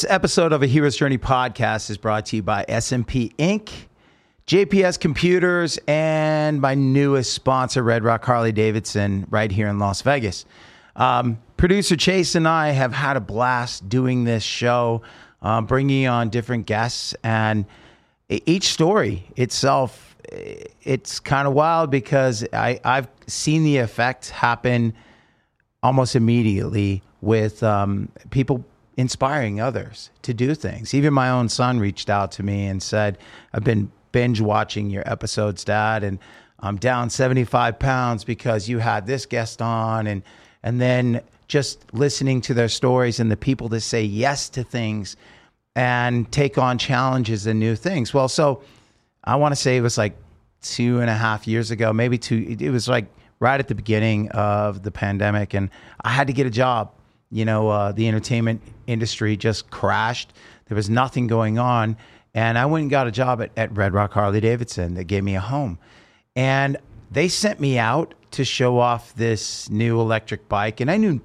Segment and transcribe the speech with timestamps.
[0.00, 3.90] This episode of a Hero's Journey podcast is brought to you by SMP Ink,
[4.46, 10.46] JPS Computers, and my newest sponsor, Red Rock Harley Davidson, right here in Las Vegas.
[10.96, 15.02] Um, Producer Chase and I have had a blast doing this show,
[15.42, 17.66] uh, bringing on different guests, and
[18.30, 24.94] each story itself, it's kind of wild because I, I've seen the effect happen
[25.82, 28.64] almost immediately with um, people
[29.00, 30.94] inspiring others to do things.
[30.94, 33.18] Even my own son reached out to me and said,
[33.52, 36.18] I've been binge watching your episodes, Dad, and
[36.60, 40.06] I'm down 75 pounds because you had this guest on.
[40.06, 40.22] And,
[40.62, 45.16] and then just listening to their stories and the people that say yes to things
[45.74, 48.12] and take on challenges and new things.
[48.12, 48.62] Well, so
[49.24, 50.16] I want to say it was like
[50.62, 52.56] two and a half years ago, maybe two.
[52.60, 53.06] It was like
[53.40, 55.70] right at the beginning of the pandemic, and
[56.02, 56.92] I had to get a job.
[57.30, 60.32] You know, uh, the entertainment industry just crashed.
[60.66, 61.96] There was nothing going on,
[62.34, 65.22] and I went and got a job at, at Red Rock Harley Davidson that gave
[65.22, 65.78] me a home,
[66.34, 66.76] and
[67.10, 71.20] they sent me out to show off this new electric bike, and I knew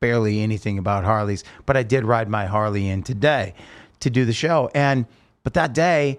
[0.00, 3.54] barely anything about Harleys, but I did ride my Harley in today
[4.00, 4.70] to do the show.
[4.74, 5.06] And
[5.44, 6.18] but that day,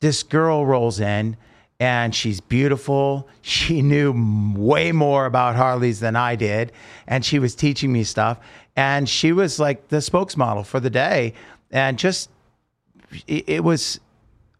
[0.00, 1.36] this girl rolls in
[1.84, 3.28] and she's beautiful.
[3.42, 4.14] She knew
[4.56, 6.72] way more about Harleys than I did,
[7.06, 8.38] and she was teaching me stuff.
[8.74, 11.34] And she was like the spokesmodel for the day,
[11.70, 12.30] and just
[13.26, 14.00] it, was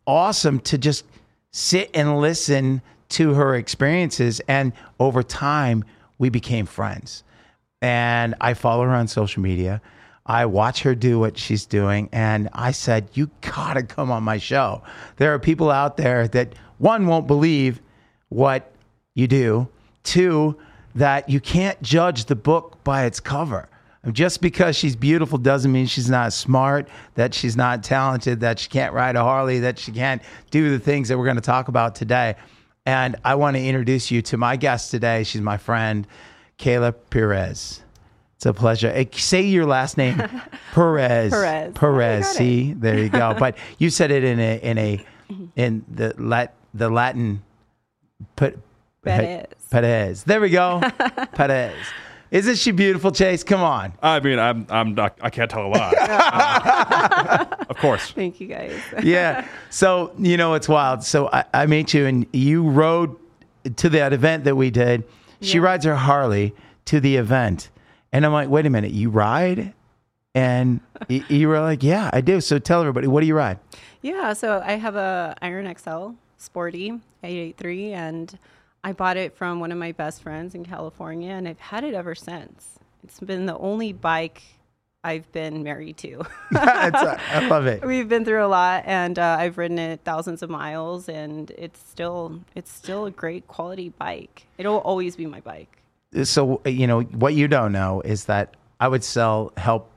[0.06, 1.06] awesome to just
[1.50, 4.40] sit and listen to her experiences.
[4.46, 5.82] And over time,
[6.18, 7.24] we became friends.
[7.80, 9.80] And I follow her on social media.
[10.26, 12.10] I watch her do what she's doing.
[12.12, 14.82] And I said, You gotta come on my show.
[15.16, 16.54] There are people out there that,
[16.84, 17.80] one, won't believe
[18.28, 18.70] what
[19.14, 19.66] you do,
[20.02, 20.54] two,
[20.94, 23.70] that you can't judge the book by its cover.
[24.12, 28.68] Just because she's beautiful doesn't mean she's not smart, that she's not talented, that she
[28.68, 31.68] can't ride a Harley, that she can't do the things that we're going to talk
[31.68, 32.34] about today.
[32.84, 35.24] And I want to introduce you to my guest today.
[35.24, 36.06] She's my friend,
[36.58, 37.82] Kayla Perez.
[38.36, 39.06] It's a pleasure.
[39.12, 40.22] Say your last name,
[40.74, 41.32] Perez.
[41.32, 41.72] Perez.
[41.72, 42.28] Perez.
[42.28, 43.34] See, there you go.
[43.38, 45.06] But you said it in a in a
[45.56, 47.42] in the lat the Latin.
[48.36, 48.58] Put
[49.02, 49.46] Perez.
[49.70, 50.24] Perez.
[50.24, 50.80] There we go.
[51.32, 51.74] Perez.
[52.30, 53.44] Isn't she beautiful, Chase?
[53.44, 53.92] Come on.
[54.02, 55.92] I mean, I'm, I'm not, I can't tell a lie.
[56.94, 58.10] Uh, of course.
[58.12, 58.78] Thank you guys.
[59.02, 59.46] yeah.
[59.70, 61.02] So, you know, it's wild.
[61.04, 63.14] So I, I meet you and you rode
[63.76, 65.04] to that event that we did.
[65.40, 65.64] She Yeah.
[65.64, 66.54] rides her Harley
[66.86, 67.70] to the event.
[68.12, 69.72] And I'm like, wait a minute, you ride?
[70.34, 72.40] And you were like, yeah, I do.
[72.40, 73.58] So tell everybody, what do you ride?
[74.02, 76.88] Yeah, so I have a Iron XL Sporty
[77.22, 78.38] 883 and
[78.82, 81.94] I bought it from one of my best friends in California and I've had it
[81.94, 82.78] ever since.
[83.02, 84.42] It's been the only bike
[85.02, 86.24] I've been married to.
[86.54, 87.84] I love it.
[87.84, 91.78] We've been through a lot and uh, I've ridden it thousands of miles and it's
[91.88, 94.46] still it's still a great quality bike.
[94.56, 95.82] It'll always be my bike.
[96.22, 99.90] So, you know, what you don't know is that I would sell, help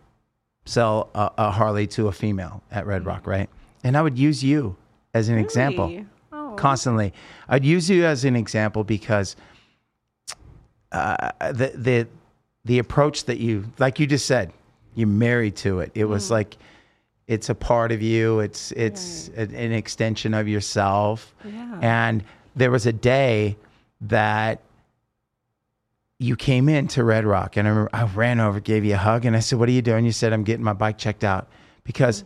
[0.66, 3.50] sell a, a Harley to a female at Red Rock, right?
[3.84, 4.76] And I would use you
[5.14, 5.88] as an example.
[5.88, 6.00] Really?
[6.00, 6.17] Oh.
[6.58, 7.14] Constantly.
[7.48, 9.36] I'd use you as an example because
[10.92, 12.08] uh, the the
[12.66, 14.52] the approach that you, like you just said,
[14.96, 15.92] you're married to it.
[15.96, 16.10] It Mm.
[16.10, 16.58] was like
[17.28, 18.40] it's a part of you.
[18.40, 21.34] It's it's an, an extension of yourself.
[21.46, 21.80] Yeah.
[21.82, 22.24] And
[22.56, 23.58] there was a day
[24.02, 24.62] that
[26.20, 28.98] you came in to Red Rock, and I remember I ran over, gave you a
[28.98, 31.24] hug, and I said, "What are you doing?" You said, "I'm getting my bike checked
[31.24, 31.48] out
[31.84, 32.24] because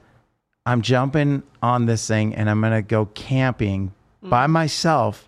[0.65, 3.91] I'm jumping on this thing, and I'm gonna go camping
[4.21, 5.27] by myself."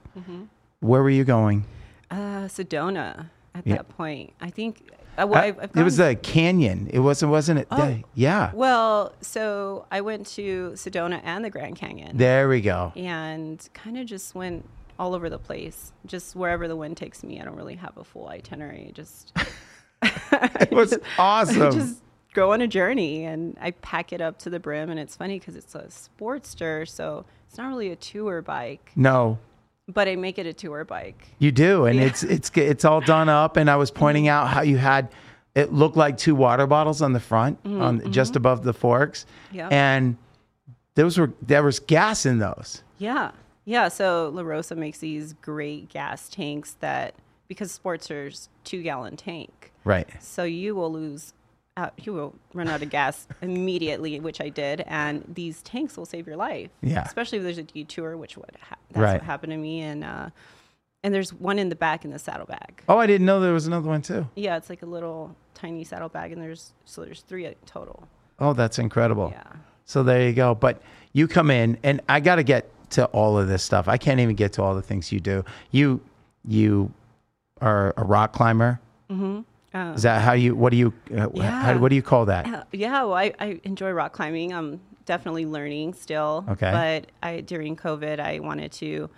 [0.79, 1.65] Where were you going?
[2.11, 3.77] Uh, Sedona at Yeah.
[3.77, 4.33] that point.
[4.41, 6.89] I think uh, well, Uh, I've, I've it was a canyon.
[6.91, 7.67] It wasn't, wasn't it?
[7.71, 7.97] Oh.
[8.15, 8.51] yeah.
[8.53, 12.91] Well, so I went to Sedona and the Grand Canyon There we go.
[12.95, 14.67] and kind of just went
[14.99, 17.39] all over the place, just wherever the wind takes me.
[17.39, 18.91] I don't really have a full itinerary.
[18.93, 19.31] Just
[20.31, 21.71] It was awesome.
[21.79, 22.01] just
[22.33, 24.89] go on a journey and I pack it up to the brim.
[24.89, 29.37] And it's funny because it's a Sportster, so it's not really a tour bike, no,
[29.87, 31.27] but I make it a tour bike.
[31.37, 33.57] you do, and it's it's it's all done up.
[33.57, 35.09] And I was pointing out how you had
[35.53, 38.11] it looked like two water bottles on the front, mm-hmm, on mm-hmm.
[38.11, 39.67] just above the forks, Yeah.
[39.69, 40.17] and
[40.95, 42.81] those were there was gas in those.
[42.97, 43.29] Yeah.
[43.65, 43.89] Yeah.
[43.89, 47.13] So La Rosa makes these great gas tanks that,
[47.47, 50.09] because Sportster's two gallon tank, Right.
[50.19, 51.35] so you will lose,
[51.97, 54.81] you will run out of gas immediately, which I did.
[54.87, 56.69] And these tanks will save your life.
[56.81, 57.03] Yeah.
[57.03, 59.13] Especially if there's a detour, which would ha- that's Right.
[59.13, 59.81] what happened to me.
[59.81, 60.29] And, uh,
[61.03, 62.83] and there's one in the back in the saddlebag.
[62.87, 64.27] Oh, I didn't know there was another one too.
[64.35, 64.55] Yeah.
[64.57, 68.07] It's like a little tiny saddlebag and there's, so there's three total.
[68.39, 69.29] Oh, that's incredible.
[69.33, 69.43] Yeah.
[69.85, 70.55] So there you go.
[70.55, 70.81] But
[71.11, 73.87] you come in, and I got to get to all of this stuff.
[73.87, 75.43] I can't even get to all the things you do.
[75.71, 76.01] You
[76.47, 76.91] you
[77.61, 78.79] are a rock climber.
[79.73, 80.55] Uh, Is that how you?
[80.55, 80.93] What do you?
[81.11, 81.77] Uh, how, Yeah.
[81.77, 82.45] what do you call that?
[82.45, 84.53] Uh, yeah, well, I, I enjoy rock climbing.
[84.53, 86.45] I'm definitely learning still.
[86.47, 86.71] Okay.
[86.71, 89.09] But I during COVID, I wanted to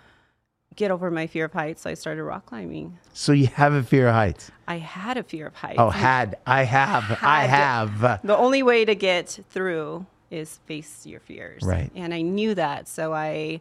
[0.74, 2.98] get over my fear of heights, so I started rock climbing.
[3.12, 4.50] So you have a fear of heights?
[4.68, 5.76] I had a fear of heights.
[5.78, 8.20] Oh, had I have I have.
[8.22, 11.62] The only way to get through is face your fears.
[11.62, 11.90] Right.
[11.94, 12.88] And I knew that.
[12.88, 13.60] So I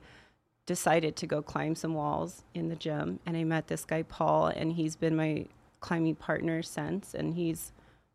[0.65, 3.19] decided to go climb some walls in the gym.
[3.25, 5.45] And I met this guy, Paul, and he's been my
[5.85, 7.13] climbing partner since.
[7.13, 7.71] And he's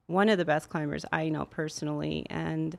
[0.09, 2.27] one of the best climbers I know personally.
[2.29, 2.77] And,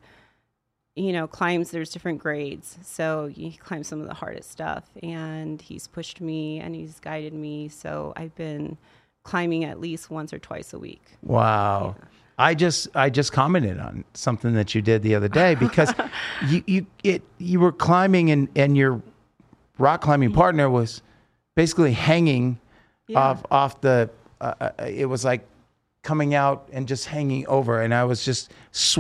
[0.95, 2.77] you know, climbs, there's different grades.
[2.83, 4.89] So he climbs some of the hardest stuff.
[5.01, 7.69] And he's pushed me and he's guided me.
[7.69, 8.77] So I've been
[9.23, 11.03] climbing at least once or twice a week.
[11.23, 11.95] Wow.
[12.37, 15.94] I just I just commented on something that you did the other day because
[16.47, 18.99] you you it you were climbing and and your
[19.77, 21.03] rock climbing partner was
[21.55, 22.59] basically hanging
[23.07, 23.19] Yeah.
[23.19, 24.09] off off the
[24.41, 25.47] uh, uh, it was like
[26.03, 28.51] coming out and just hanging over and I was just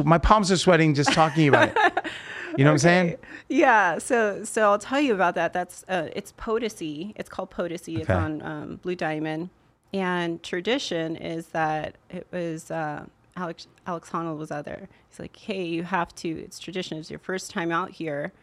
[0.03, 2.05] my palms are sweating just talking about it.
[2.57, 3.17] You know what I'm saying?
[3.47, 5.53] Yeah, so so I'll tell you about that.
[5.53, 7.13] That's uh, it's Potosi.
[7.15, 8.01] It's called Potosi.
[8.01, 9.49] It's on um, Blue Diamond,
[9.93, 13.05] and tradition is that it was uh,
[13.37, 14.89] Alex Alex Honnold was out there.
[15.09, 16.29] He's like, hey, you have to.
[16.29, 16.97] It's tradition.
[16.97, 18.33] It's your first time out here.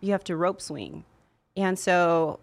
[0.00, 1.04] You have to rope swing,
[1.56, 2.38] and so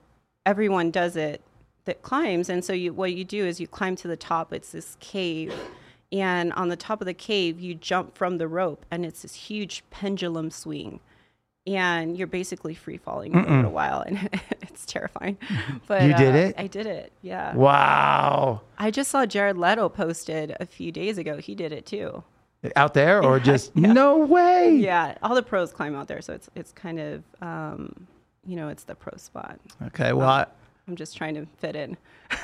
[0.46, 1.42] everyone does it
[1.86, 2.50] that climbs.
[2.50, 4.54] And so you what you do is you climb to the top.
[4.54, 5.54] It's this cave.
[6.12, 9.34] And on the top of the cave, you jump from the rope, and it's this
[9.34, 11.00] huge pendulum swing
[11.66, 14.30] and you're basically free falling for a while, and
[14.62, 15.38] it's terrifying.
[15.88, 16.56] But You did uh, it?
[16.58, 17.12] I did it.
[17.22, 17.56] Yeah.
[17.56, 18.62] Wow.
[18.78, 21.38] I just saw Jared Leto posted a few days ago.
[21.38, 22.24] He did it too.
[22.76, 24.76] Out there or just no way.
[24.76, 28.08] Yeah, all the pros climb out there, so it's it's kind of um,
[28.46, 29.60] you know it's the pro spot.
[29.88, 30.14] Okay.
[30.14, 30.46] Well, I,
[30.88, 31.98] I'm just trying to fit in.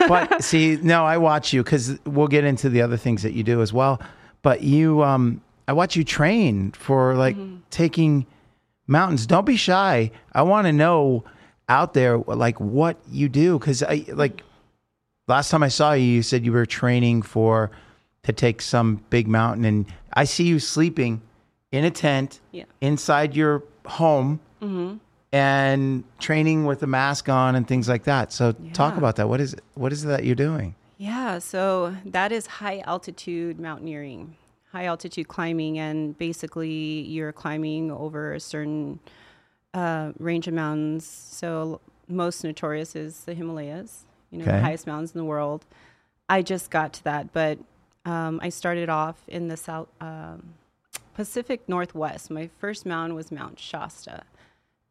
[0.08, 3.44] but see, no, I watch you because we'll get into the other things that you
[3.44, 4.02] do as well.
[4.42, 7.36] But you, um, I watch you train for like
[7.70, 8.26] taking
[8.88, 9.26] mountains.
[9.28, 10.12] Don't be shy.
[10.34, 11.24] I want to know
[11.68, 14.42] out there like what you do because I like
[15.28, 17.70] last time I saw you, you said you were training for
[18.24, 21.22] to take some big mountain, and I see you sleeping
[21.72, 22.66] in a tent Yeah.
[22.82, 24.40] inside your home.
[25.32, 28.34] And training with a mask on and things like that.
[28.34, 29.30] So talk about that.
[29.30, 30.74] What is what is it that you're doing?
[30.98, 34.36] Yeah, so that is high altitude mountaineering,
[34.72, 39.00] high altitude climbing, and basically you're climbing over a certain
[39.74, 41.06] uh, range of mountains.
[41.06, 44.54] So most notorious is the Himalayas, you know, Okay.
[44.54, 45.64] the highest mountains in the world.
[46.28, 47.60] I just got to that, but
[48.04, 50.56] um, I started off in the South um,
[51.14, 52.30] Pacific Northwest.
[52.32, 54.24] My first mountain was Mount Shasta,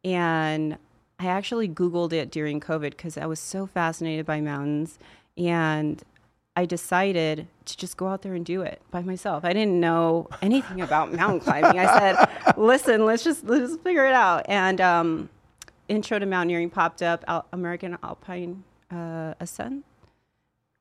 [0.09, 0.79] and
[1.19, 4.99] I actually Googled it during COVID because I was so fascinated by mountains.
[5.37, 6.03] And
[6.57, 9.45] I decided to just go out there and do it by myself.
[9.45, 11.79] I didn't know anything about mountain climbing.
[11.79, 14.47] I said, listen, let's just, let's just figure it out.
[14.49, 15.29] And um,
[15.89, 19.85] Intro to Mountaineering popped up, Al- American Alpine uh, Ascent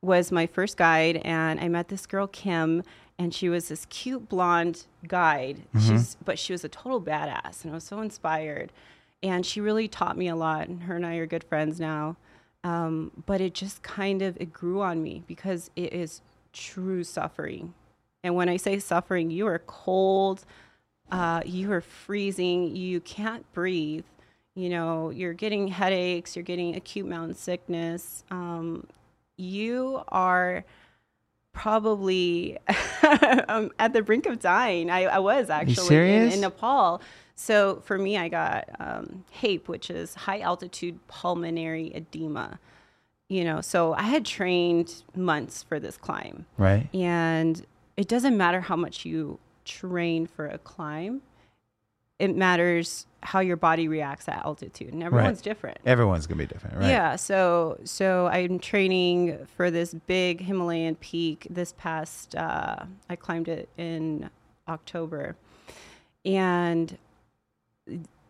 [0.02, 2.84] was my first guide and I met this girl Kim
[3.18, 5.64] and she was this cute blonde guide.
[5.80, 8.72] She's but she was a total badass and I was so inspired.
[9.24, 12.18] And she really taught me a lot and her and I are good friends now.
[12.64, 16.22] Um, but it just kind of it grew on me because it is
[16.54, 17.74] true suffering.
[18.24, 20.44] And when I say suffering, you are cold,
[21.12, 24.06] uh, you are freezing, you can't breathe.
[24.56, 28.24] You know, you're getting headaches, you're getting acute mountain sickness.
[28.32, 28.88] Um,
[29.38, 30.66] you are
[31.54, 32.58] probably
[33.48, 34.90] um, at the brink of dying.
[34.90, 37.02] I, I was actually in, in Nepal.
[37.40, 42.60] So for me, I got um, HAPE, which is high altitude pulmonary edema.
[43.30, 46.46] You know, so I had trained months for this climb.
[46.58, 46.94] Right.
[46.96, 47.64] And
[47.96, 51.22] it doesn't matter how much you train for a climb,
[52.18, 54.94] it matters how your body reacts at altitude.
[54.94, 55.78] And everyone's different.
[55.86, 56.90] Everyone's gonna be different, right?
[56.90, 61.46] Yeah, so so I'm training for this big Himalayan peak.
[61.50, 64.30] This past, uh, I climbed it in
[64.68, 65.36] October,
[66.26, 66.98] and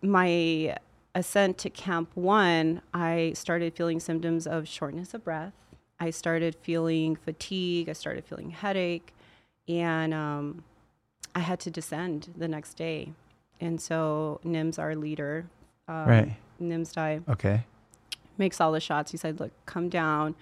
[0.02, 0.78] my
[1.16, 5.54] ascent to Camp One, I started feeling symptoms of shortness of breath.
[6.00, 7.90] I started feeling fatigue.
[7.90, 9.14] I started feeling headache,
[9.68, 10.64] and um,
[11.34, 13.14] I had to descend the next day.
[13.60, 15.48] And so Nim's our leader.
[15.88, 16.36] Um, Right.
[16.62, 17.64] Nimsdai Okay.
[18.38, 19.12] makes all the shots.
[19.12, 20.36] He said, "Look, come down,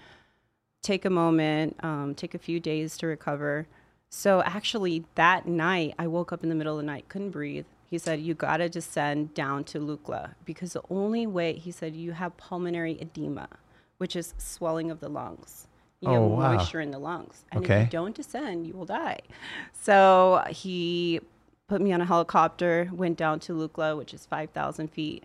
[0.81, 3.67] take a moment, um, take a few days to recover,
[4.09, 7.65] So actually, that night, I woke up in the middle of the night, couldn't breathe.
[7.95, 11.95] He said, You got to descend down to Lukla because the only way, he said,
[11.95, 13.47] you have pulmonary edema,
[13.99, 15.67] which is swelling of the lungs.
[16.01, 16.53] You Oh, have wow.
[16.57, 17.45] moisture in the lungs.
[17.53, 19.19] And if you don't descend, you will die.
[19.71, 21.21] So he
[21.69, 25.23] put me on a helicopter, went down to Lukla, which is 5,000 feet,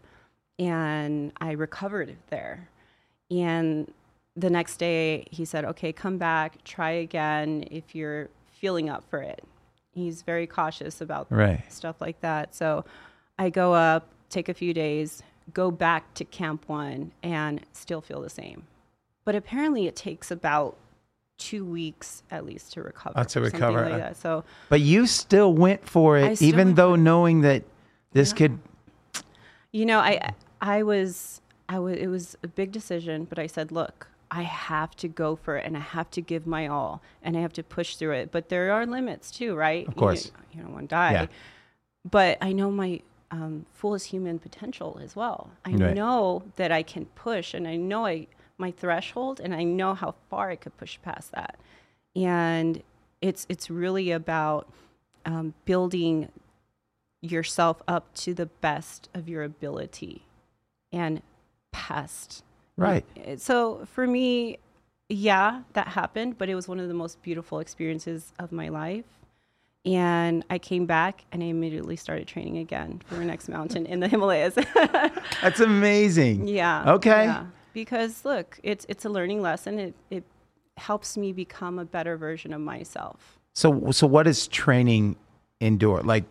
[0.60, 2.68] and I recovered there.
[3.32, 3.92] And
[4.36, 8.28] the next day, he said, Okay, come back, try again if you're
[8.60, 9.42] feeling up for it.
[10.00, 11.62] He's very cautious about Right.
[11.71, 12.54] stuff like that.
[12.54, 12.85] So
[13.38, 18.21] I go up, take a few days, go back to Camp One, and still feel
[18.21, 18.64] the same.
[19.25, 20.76] But apparently, it takes about
[21.38, 23.14] two weeks at least to recover.
[23.19, 23.88] Oh, to recover.
[23.88, 24.16] Like that.
[24.16, 27.62] So But you still went for it, even though knowing that
[28.12, 28.37] this Yeah.
[28.37, 28.59] could.
[29.73, 33.71] You know, I I was I was it was a big decision, but I said,
[33.73, 37.37] look, I have to go for it and I have to give my all and
[37.37, 38.30] I have to push through it.
[38.30, 39.87] But there are limits too, right?
[39.88, 40.26] Of course.
[40.26, 41.12] You, you don't want to die.
[41.12, 41.26] Yeah.
[42.08, 43.00] But I know my
[43.32, 45.50] um, fullest human potential as well.
[45.64, 45.94] I Right.
[45.94, 48.26] know that I can push and I know I
[48.58, 51.58] my threshold and I know how far I could push past that.
[52.14, 52.82] And
[53.20, 54.68] it's it's really about
[55.26, 56.30] um, building
[57.20, 60.25] yourself up to the best of your ability
[60.92, 61.22] and
[61.72, 62.42] past.
[62.80, 63.40] Right.
[63.40, 64.58] So for me,
[65.08, 69.04] yeah, that happened, but it was one of the most beautiful experiences of my life.
[69.84, 74.00] And I came back and I immediately started training again for the next mountain in
[74.00, 74.54] the Himalayas.
[75.42, 76.46] That's amazing.
[76.46, 76.92] yeah.
[76.92, 77.25] Okay.
[77.25, 77.46] yeah.
[77.72, 79.78] Because look, it's it's a learning lesson.
[79.78, 80.25] It it
[80.76, 83.38] helps me become a better version of myself.
[83.52, 85.16] So, so what is training
[85.60, 86.02] indoor?
[86.02, 86.25] Like,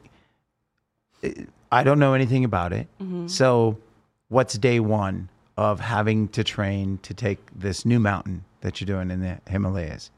[1.71, 2.87] I don't know anything about it.
[3.01, 3.27] Mm-hmm.
[3.27, 3.77] So,
[4.27, 5.29] what's day one
[5.59, 10.09] of having to train to take this new mountain that you're doing in the Himalayas?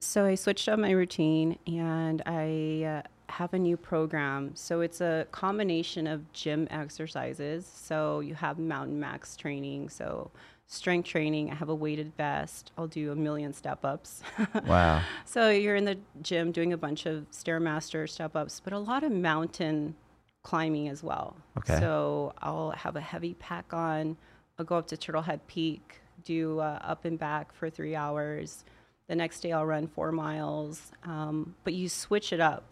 [0.00, 4.52] So I switched up my routine and I uh, have a new program.
[4.54, 7.70] So it's a combination of gym exercises.
[7.74, 10.30] So you have mountain max training, so
[10.66, 11.50] strength training.
[11.50, 12.72] I have a weighted vest.
[12.78, 14.22] I'll do a million step ups.
[14.66, 15.02] Wow.
[15.26, 19.04] so you're in the gym doing a bunch of stairmaster step ups, but a lot
[19.04, 19.94] of mountain
[20.42, 21.36] climbing as well.
[21.58, 21.78] Okay.
[21.78, 24.16] So I'll have a heavy pack on.
[24.60, 28.62] I'll go up to Turtlehead Peak, do uh, up and back for three hours.
[29.08, 30.92] The next day I'll run four miles.
[31.02, 32.64] Um, but you switch it up.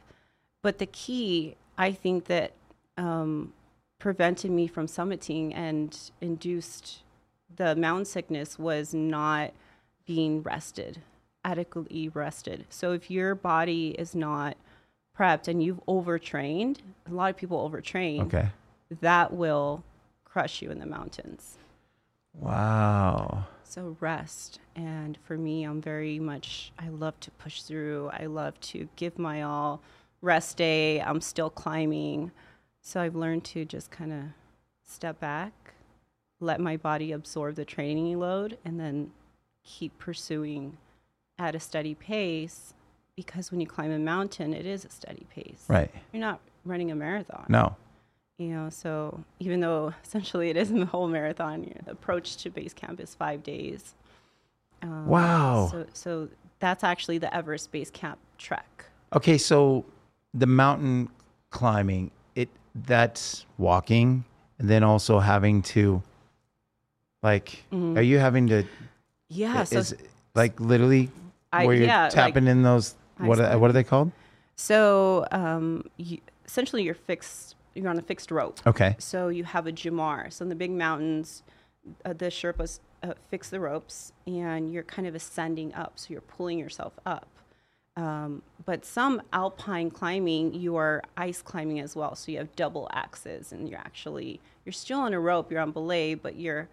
[0.63, 2.53] But the key, I think, that
[2.99, 3.55] um,
[3.99, 6.99] prevented me from summiting and induced
[7.57, 9.55] the mountain sickness was not
[10.05, 11.01] being rested,
[11.43, 12.67] adequately rested.
[12.69, 14.59] So if your body is not
[15.19, 18.49] prepped and you've overtrained, a lot of people overtrain, Okay.
[19.01, 19.83] that will
[20.27, 21.57] crush you in the mountains.
[22.41, 23.47] Wow.
[23.65, 24.61] So rest.
[24.77, 28.11] And for me, I'm very much, I love to push through.
[28.13, 29.83] I love to give my all.
[30.21, 32.31] Rest day, I'm still climbing.
[32.81, 34.23] So I've learned to just kind of
[34.85, 35.75] step back,
[36.41, 39.11] let my body absorb the training load, and then
[39.65, 40.79] keep pursuing
[41.39, 42.73] at a steady pace.
[43.17, 45.65] Because when you climb a mountain, it is a steady pace.
[45.69, 45.91] Right.
[46.13, 47.77] You're not running a marathon No.
[48.39, 52.37] You know so even though essentially it isn't the whole marathon you know, the approach
[52.39, 53.95] to base camp is five days
[54.83, 55.69] um, Wow.
[55.71, 56.29] so so
[56.61, 58.65] that's actually the everest base camp trek
[59.11, 59.87] Okay, so
[60.35, 61.09] the mountain
[61.49, 64.23] climbing, it that's walking
[64.59, 66.03] and then also having to
[67.23, 68.65] like are you having to
[69.31, 69.97] yeah so is
[70.35, 71.11] like literally
[71.53, 74.13] I- where you're yeah, like tapping in those what are, what are they called?
[74.57, 78.61] so um, you, essentially you're fixed you're on a fixed rope.
[78.67, 78.97] Okay.
[78.99, 81.43] so you have a jumar so in the big mountains
[82.05, 85.93] uh, the sherpas uh, fix the ropes and you're kind of ascending up.
[85.97, 87.29] So you're pulling yourself up.
[87.97, 92.15] Um, but some alpine climbing you are ice climbing as well.
[92.15, 95.73] So you have double axes and you're actually you're still on a rope you're on
[95.73, 96.69] belay but you're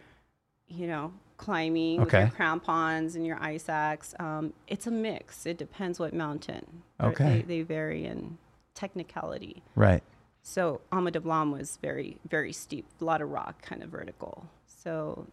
[0.68, 4.14] you know climbing with your crampons and your ice axe.
[4.20, 5.46] Um, it's a mix.
[5.46, 6.84] It depends what mountain.
[7.02, 7.38] Okay.
[7.38, 8.38] they, they vary in
[8.74, 9.62] technicality.
[9.76, 10.04] Right.
[10.48, 14.46] So Ama Dablam was very, very steep, a lot of rock, kind of vertical.
[14.68, 15.26] So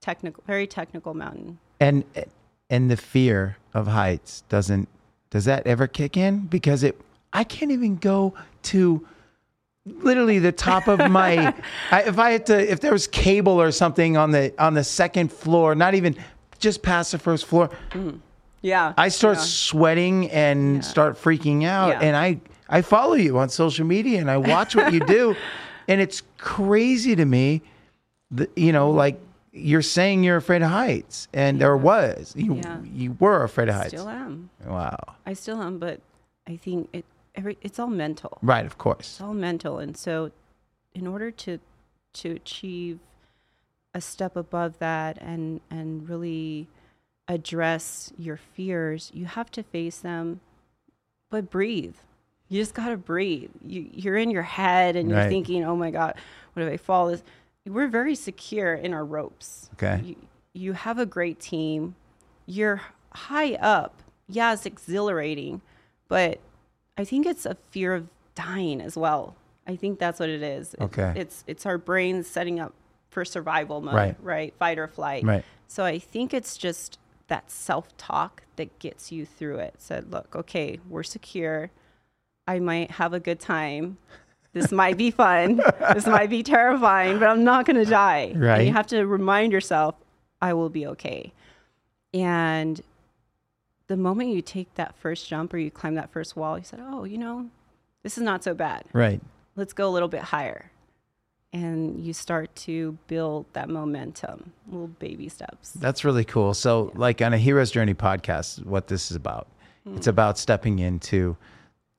[0.00, 1.58] technical, very technical mountain.
[1.80, 2.04] And
[2.70, 4.88] and the fear of heights doesn't
[5.30, 7.00] does that ever kick in because it
[7.32, 9.04] I can't even go to
[9.84, 11.52] literally the top of my
[11.90, 14.84] I, if I had to if there was cable or something on the on the
[14.84, 16.16] second floor not even
[16.60, 18.20] just past the first floor mm.
[18.62, 18.94] Yeah.
[18.96, 19.42] I start yeah.
[19.42, 21.88] sweating and start freaking out.
[21.88, 22.00] Yeah.
[22.00, 25.36] And I, I follow you on social media and I watch what you do.
[25.88, 27.62] and it's crazy to me,
[28.30, 29.20] that, you know, like
[29.52, 32.80] you're saying you're afraid of heights, and there was you Yeah.
[32.84, 33.88] you were afraid of heights.
[33.90, 34.48] Still am.
[34.64, 34.96] Wow.
[35.26, 36.00] I still am, but
[36.46, 37.04] I think it
[37.34, 38.38] every it's all mental.
[38.40, 38.64] Right.
[38.64, 39.00] Of course.
[39.00, 40.30] It's all mental, and so
[40.94, 41.58] in order to
[42.14, 42.98] to achieve
[43.94, 46.66] a step above that and and really
[47.28, 50.40] address your fears, you have to face them,
[51.30, 51.96] but breathe.
[52.52, 53.50] You just gotta breathe.
[53.66, 55.22] You you're in your head and Right.
[55.22, 56.14] you're thinking, "Oh my God,
[56.52, 57.22] what if I fall?" This
[57.66, 59.70] we're very secure in our ropes.
[59.74, 60.02] Okay.
[60.04, 60.16] You,
[60.52, 61.94] you have a great team.
[62.44, 62.82] You're
[63.14, 64.02] high up.
[64.28, 65.62] Yeah, it's exhilarating,
[66.08, 66.40] but
[66.98, 69.34] I think it's a fear of dying as well.
[69.66, 70.74] I think that's what it is.
[70.74, 71.14] It- Okay.
[71.16, 72.74] It's it's our brains setting up
[73.08, 74.16] for survival mode, Right.
[74.20, 74.54] right?
[74.58, 75.24] Fight or flight.
[75.24, 75.44] Right.
[75.68, 79.76] So I think it's just that self-talk that gets you through it.
[79.78, 81.70] Said, look, okay, we're secure.
[82.52, 83.96] I might have a good time.
[84.52, 85.56] This might be fun.
[85.94, 88.32] this might be terrifying, but I'm not going to die.
[88.34, 88.66] And Right.
[88.66, 89.94] you have to remind yourself,
[90.42, 91.32] I will be okay.
[92.12, 92.78] And
[93.86, 96.80] the moment you take that first jump or you climb that first wall, you said,
[96.82, 97.48] oh, you know,
[98.02, 98.84] this is not so bad.
[98.92, 99.22] Right.
[99.56, 100.70] Let's go a little bit higher.
[101.54, 105.70] And you start to build that momentum, little baby steps.
[105.72, 106.52] That's really cool.
[106.52, 109.48] So, like on a Hero's Journey podcast, what this is about,
[109.86, 110.10] it's hmm.
[110.10, 111.36] about stepping into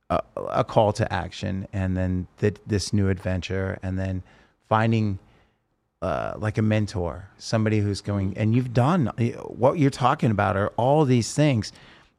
[0.10, 4.24] a, a call to action and then th- this new adventure and then
[4.68, 5.20] finding
[6.02, 9.08] uh, like a mentor, somebody who's going, and you've done
[9.48, 11.72] what you're talking about are all these things,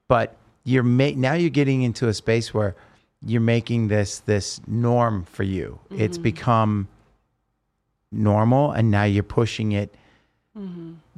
[0.09, 2.75] but you're ma- now you're getting into a space where
[3.27, 5.79] you're making this this norm for you.
[5.91, 6.89] It's become
[8.11, 9.95] normal, and now you're pushing it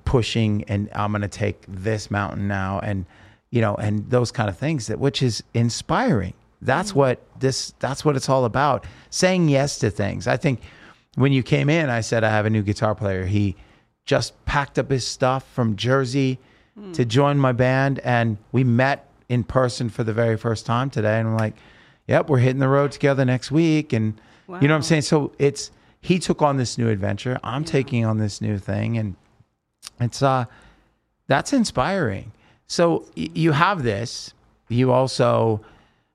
[0.04, 3.04] pushing and I'm going to take this mountain now and
[3.50, 6.34] you know and those kind of things that which is inspiring.
[6.62, 8.84] That's what this that's what it's all about.
[9.10, 10.26] Saying yes to things.
[10.26, 10.60] I think
[11.16, 13.26] when you came in I said I have a new guitar player.
[13.26, 13.56] He
[14.04, 16.38] just packed up his stuff from Jersey
[16.92, 21.18] to join my band and we met in person for the very first time today
[21.18, 21.54] and I'm like,
[22.06, 24.20] "Yep, we're hitting the road together next week." And
[24.62, 25.02] you know what I'm saying?
[25.02, 25.70] So it's
[26.02, 27.38] he took on this new adventure.
[27.42, 29.16] I'm taking on this new thing and
[30.00, 30.44] it's uh
[31.28, 32.30] that's inspiring
[32.66, 34.34] so y- you have this
[34.68, 35.60] you also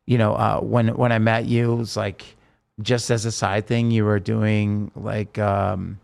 [0.05, 2.35] you know uh when when i met you it was like
[2.81, 5.99] just as a side thing you were doing like um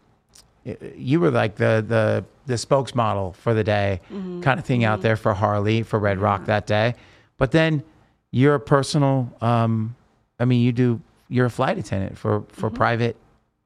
[0.95, 3.99] you were like the the the spokesmodel for the day
[4.41, 6.93] kind of thing out there for harley for red rock that day.
[7.37, 7.83] But then
[8.31, 9.95] you're a personal um
[10.39, 13.15] i mean you do you're a flight attendant for for private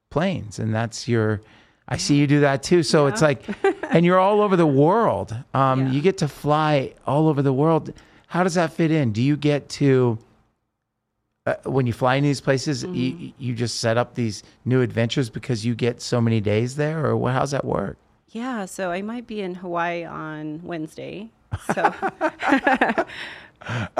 [0.09, 1.41] planes and that's your
[1.87, 2.83] i see you do that too.
[2.83, 3.43] So it's like
[3.91, 5.35] and you're all over the world.
[5.53, 5.91] Um Yeah.
[5.93, 7.91] you get to fly all over the world
[8.31, 10.17] how does that fit in do you get to
[11.45, 15.29] uh, when you fly in these places you, you just set up these new adventures
[15.29, 17.97] because you get so many days there or what how's that work
[18.29, 21.29] Yeah, so I might be in Hawaii on Wednesday.
[21.75, 21.83] So
[22.61, 23.05] to,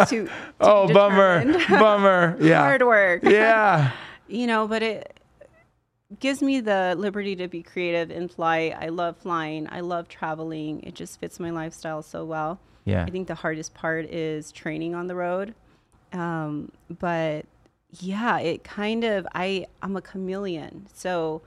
[0.08, 0.30] to
[0.62, 3.24] oh bummer bummer yeah Hard work.
[3.24, 3.91] yeah
[4.28, 5.20] You know, but it
[6.20, 8.76] gives me the liberty to be creative in flight.
[8.80, 9.67] I love flying.
[9.70, 10.84] I love traveling.
[10.84, 12.60] It just fits my lifestyle so well.
[12.86, 15.54] Yeah I think the hardest part is training on the road.
[16.13, 17.46] Um, but
[18.00, 20.88] yeah, it kind of I I'm a chameleon.
[20.94, 21.41] So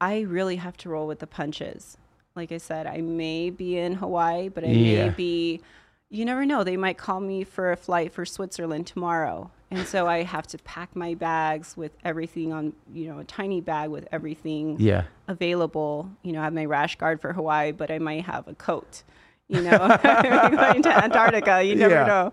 [0.00, 1.96] I really have to roll with the punches.
[2.34, 5.04] Like I said, I may be in Hawaii, but I Yeah.
[5.04, 5.60] may be
[6.08, 6.62] you never know.
[6.62, 9.50] They might call me for a flight for Switzerland tomorrow.
[9.70, 13.62] And so I have to pack my bags with everything on, you know, a tiny
[13.62, 16.10] bag with everything yeah available.
[16.22, 19.02] You know, I have my rash guard for Hawaii, but I might have a coat.
[19.52, 22.06] You know, going to Antarctica, you never Yeah.
[22.06, 22.32] know.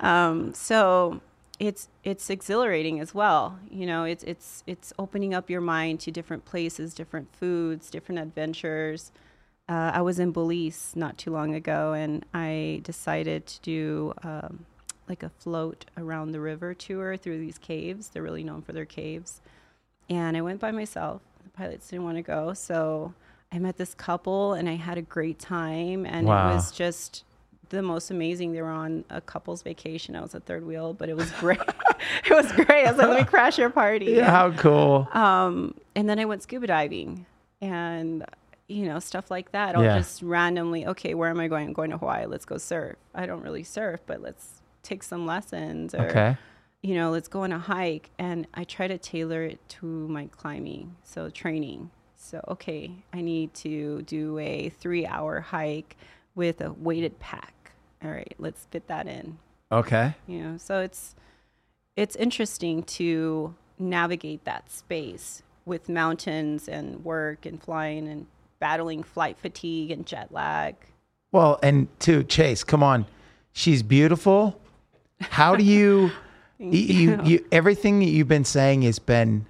[0.00, 1.20] Um, so
[1.60, 3.58] it's it's exhilarating as well.
[3.70, 8.20] You know, it's it's it's opening up your mind to different places, different foods, different
[8.20, 9.12] adventures.
[9.68, 14.66] Uh, I was in Belize not too long ago, and I decided to do um,
[15.08, 18.08] like a float around the river tour through these caves.
[18.10, 19.40] They're really known for their caves
[20.10, 21.22] and I went by myself.
[21.44, 23.14] The pilots didn't want to go, so
[23.52, 26.06] I met this couple, and I had a great time.
[26.06, 26.50] And Wow.
[26.50, 27.24] it was just
[27.68, 28.52] the most amazing.
[28.52, 30.16] They were on a couple's vacation.
[30.16, 31.60] I was a third wheel, but it was great.
[32.24, 32.86] it was great.
[32.86, 36.24] I was like, "Let me crash your party." yeah how cool Um, and then I
[36.24, 37.26] went scuba diving,
[37.60, 38.24] and
[38.68, 39.74] you know stuff like that.
[39.76, 39.98] I'll Yeah.
[39.98, 41.66] just randomly, okay, where am I going?
[41.68, 42.26] I'm going to Hawaii.
[42.26, 42.96] Let's go surf.
[43.14, 45.94] I don't really surf, but let's take some lessons.
[45.94, 46.36] Or, okay
[46.84, 48.10] you know, let's go on a hike.
[48.18, 51.90] And I try to tailor it to my climbing, so training.
[52.22, 55.96] So, okay, I need to do a three hour hike
[56.34, 57.72] with a weighted pack.
[58.02, 59.38] All right, let's fit that in.
[59.70, 61.14] okay You know, so it's
[61.96, 68.26] it's interesting to navigate that space with mountains and work and flying and
[68.60, 70.76] battling flight fatigue and jet lag.
[71.32, 73.06] Well, and to Chase, come on,
[73.52, 74.60] she's beautiful.
[75.20, 76.12] How do you,
[76.58, 79.46] you, you, you, everything that you've been saying has been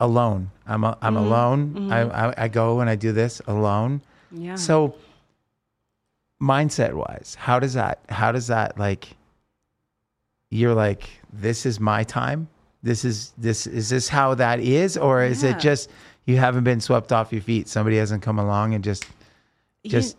[0.00, 0.50] alone.
[0.66, 1.24] I'm, a, I'm mm-hmm.
[1.24, 1.92] alone.
[1.92, 2.40] I, mm-hmm.
[2.40, 4.02] I, I go and I do this alone.
[4.32, 4.56] Yeah.
[4.56, 4.94] So,
[6.42, 9.16] mindset wise, how does that, how does that like,
[10.50, 12.48] you're like, this is my time.
[12.82, 15.50] This is this is this how that is, or is Yeah.
[15.50, 15.90] it just
[16.24, 17.68] you haven't been swept off your feet?
[17.68, 19.04] Somebody hasn't come along and just
[19.82, 20.16] You- just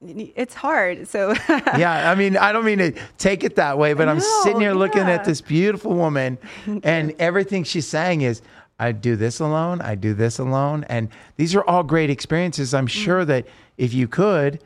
[0.00, 1.08] it's hard.
[1.08, 4.54] So yeah, I mean, I don't mean to take it that way, but I'm sitting
[4.54, 5.14] No, here looking yeah.
[5.14, 6.38] at this beautiful woman,
[6.84, 8.42] and everything she's saying is,
[8.78, 10.84] I do this alone, I do this alone.
[10.88, 12.74] And these are all great experiences.
[12.74, 13.04] I'm Mm.
[13.04, 13.46] sure that
[13.78, 14.60] if you could,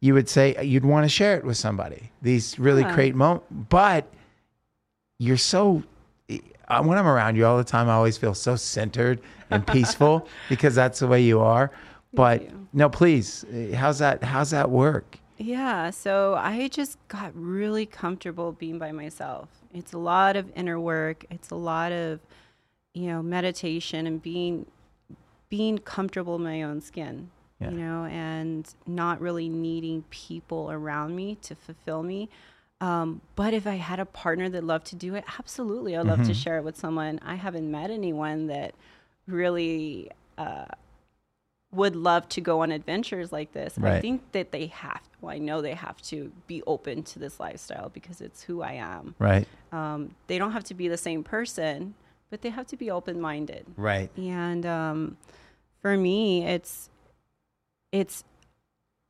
[0.00, 2.10] you would say you'd want to share it with somebody.
[2.22, 2.94] These really Yeah.
[2.94, 3.46] great moments.
[3.50, 4.12] But
[5.18, 5.82] you're so,
[6.68, 10.28] uh, when I'm around you all the time, I always feel so centered and peaceful
[10.48, 11.70] because that's the way you are.
[12.12, 12.68] But you.
[12.72, 14.22] no, please, uh, how's that?
[14.24, 15.18] How's that work?
[15.38, 19.48] Yeah, so I just got really comfortable being by myself.
[19.74, 21.24] It's a lot of inner work.
[21.30, 22.20] It's a lot of,
[22.96, 24.64] you know, meditation and being
[25.50, 27.30] being comfortable in my own skin.
[27.60, 27.70] Yeah.
[27.70, 32.28] You know, and not really needing people around me to fulfill me.
[32.80, 36.18] Um, but if I had a partner that loved to do it, absolutely, I'd love
[36.20, 36.28] Mm-hmm.
[36.28, 37.18] to share it with someone.
[37.24, 38.74] I haven't met anyone that
[39.26, 40.66] really uh,
[41.72, 43.78] would love to go on adventures like this.
[43.82, 45.00] I think that they have.
[45.20, 48.72] Well, I know they have to be open to this lifestyle because it's who I
[48.72, 49.14] am.
[49.18, 49.46] Right.
[49.72, 51.94] Um, they don't have to be the same person,
[52.30, 53.66] but they have to be open minded.
[53.76, 54.10] Right.
[54.16, 55.16] And um,
[55.80, 56.90] for me, it's
[57.92, 58.24] it's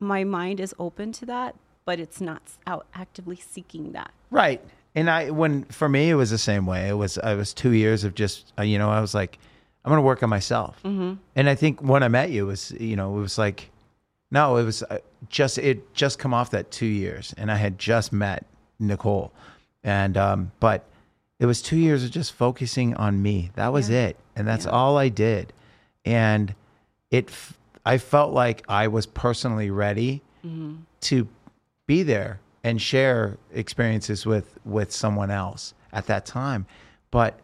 [0.00, 4.10] my mind is open to that, but it's not out actively seeking that.
[4.30, 4.60] Right.
[4.94, 6.88] And I, when for me, it was the same way.
[6.88, 9.38] It was, I was two years of just, uh, you know, I was like,
[9.84, 10.82] I'm going to work on myself.
[10.84, 11.14] Mm-hmm.
[11.34, 13.70] And I think when I met you it was, you know, it was like,
[14.30, 14.98] no, it was uh,
[15.28, 17.34] just, it just come off that two years.
[17.36, 18.46] And I had just met
[18.78, 19.32] Nicole.
[19.84, 20.84] And, um, but
[21.38, 23.50] it was two years of just focusing on me.
[23.54, 24.06] That was Yeah.
[24.06, 24.16] it.
[24.34, 24.72] And that's Yeah.
[24.72, 25.52] all I did.
[26.04, 26.54] And
[27.10, 30.76] it, f- I felt like I was personally ready mm-hmm.
[31.02, 31.28] to
[31.86, 36.66] be there and share experiences with with someone else at that time
[37.12, 37.38] but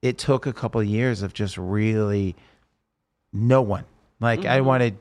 [0.00, 2.34] it took a couple of years of just really
[3.32, 3.84] no one
[4.18, 4.66] like i mm-hmm.
[4.66, 4.96] wanted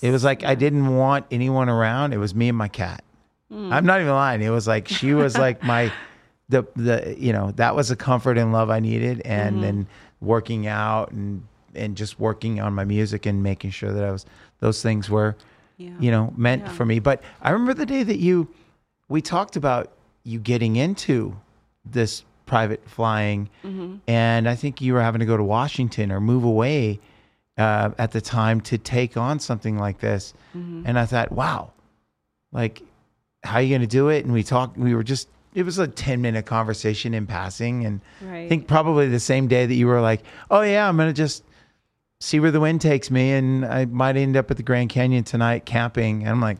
[0.00, 3.04] it was like i didn't want anyone around it was me and my cat
[3.52, 3.70] mm.
[3.72, 5.92] i'm not even lying it was like she was like my
[6.50, 9.86] the the you know that was the comfort and love i needed and then
[10.20, 11.42] working out and
[11.74, 14.26] and just working on my music and making sure that i was
[14.58, 15.34] those things were
[15.78, 15.90] Yeah.
[16.00, 16.72] you know meant Yeah.
[16.72, 18.48] for me but i remember the day that you
[19.08, 19.90] we talked about
[20.24, 21.36] you getting into
[21.84, 23.96] this private flying Mm-hmm.
[24.08, 26.98] and i think you were having to go to washington or move away
[27.58, 30.82] uh, at the time to take on something like this Mm-hmm.
[30.86, 31.70] and i thought wow
[32.52, 32.82] like
[33.44, 35.78] how are you going to do it and we talked we were just it was
[35.78, 39.86] a 10 minute conversation in passing and i think probably the same day that you
[39.86, 41.44] were like oh yeah i'm going to just
[42.20, 45.24] see where the wind takes me and i might end up at the grand canyon
[45.24, 46.22] tonight camping.
[46.22, 46.58] And i'm like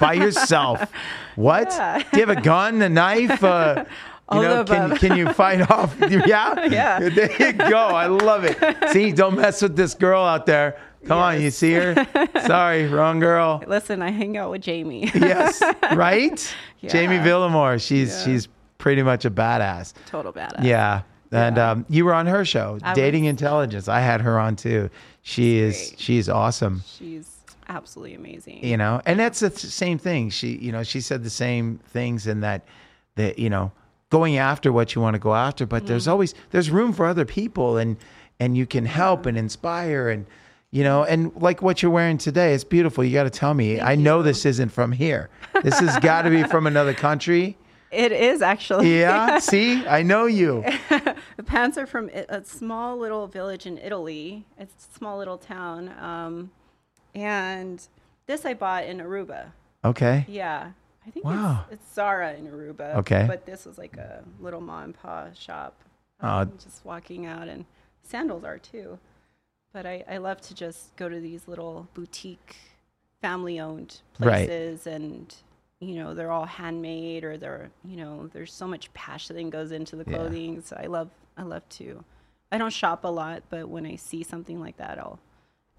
[0.00, 0.90] by yourself?
[1.34, 1.68] What?
[1.70, 1.98] Yeah.
[1.98, 3.84] do you have a gun a knife uh,
[4.32, 5.94] you All know can, can you fight off?
[6.00, 6.64] Yeah.
[6.66, 7.08] Yeah.
[7.10, 7.76] there you go.
[7.76, 8.56] I love it.
[8.90, 11.94] See don't mess with this girl out there come on you see her
[12.46, 15.10] sorry wrong girl Listen, I hang out with Jamie.
[15.14, 15.62] yes,
[15.94, 16.54] right?
[16.80, 16.90] Yeah.
[16.92, 17.80] Jamie Villamore.
[17.84, 18.24] She's Yeah.
[18.24, 19.94] she's pretty much a badass.
[20.06, 20.62] Total badass.
[20.62, 21.02] Yeah.
[21.32, 21.70] And Yeah.
[21.70, 23.88] um, you were on her show, I Dating Intelligence.
[23.88, 24.90] I had her on too.
[25.22, 26.00] She is great.
[26.00, 26.82] she's awesome.
[26.86, 27.34] She's
[27.68, 28.62] absolutely amazing.
[28.64, 30.30] You know, and that's the same thing.
[30.30, 32.64] She, you know, she said the same things in that
[33.16, 33.72] that you know,
[34.10, 35.86] going after what you want to go after, but Mm-hmm.
[35.88, 37.96] there's always there's room for other people, and
[38.38, 40.26] and you can help and inspire and.
[40.76, 43.02] You know, and like what you're wearing today, it's beautiful.
[43.02, 43.80] You got to tell me.
[43.80, 45.30] I know this isn't from here.
[45.62, 47.56] This has got to be from another country.
[47.92, 48.98] It is actually.
[48.98, 49.38] Yeah.
[49.52, 50.64] See, I know you.
[51.36, 54.44] The pants are from a small little village in Italy.
[54.58, 55.94] It's a small little town.
[55.98, 56.50] Um,
[57.14, 57.80] and
[58.26, 59.52] this I bought in Aruba.
[59.84, 60.26] Okay.
[60.28, 60.72] Yeah.
[61.06, 61.64] I think Wow.
[61.70, 62.96] it's, it's Zara in Aruba.
[62.96, 63.24] Okay.
[63.26, 65.78] But this was like a little mom and pop shop.
[66.20, 67.64] Um, just walking out, and
[68.02, 68.98] sandals are too.
[69.72, 72.56] But I, I love to just go to these little boutique,
[73.20, 74.46] family owned Right.
[74.48, 75.34] places and
[75.80, 79.72] you know they're all handmade or they're you know there's so much passion that goes
[79.72, 80.16] into the Yeah.
[80.16, 82.02] clothing so i love i love to
[82.50, 85.18] i don't shop a lot but when i see something like that i'll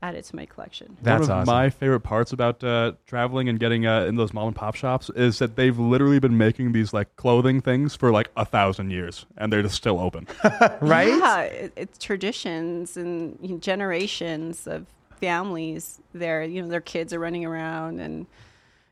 [0.02, 1.54] add it to my collection That's One of awesome.
[1.54, 5.10] my favorite parts about uh, traveling and getting uh, in those mom and pop shops
[5.16, 9.26] is that they've literally been making these like clothing things for like a thousand years,
[9.38, 10.28] and they're just still open.
[10.82, 11.08] right?
[11.08, 14.86] yeah it, it's traditions and you know, generations of
[15.20, 16.44] families there.
[16.44, 18.28] You know, their kids are running around and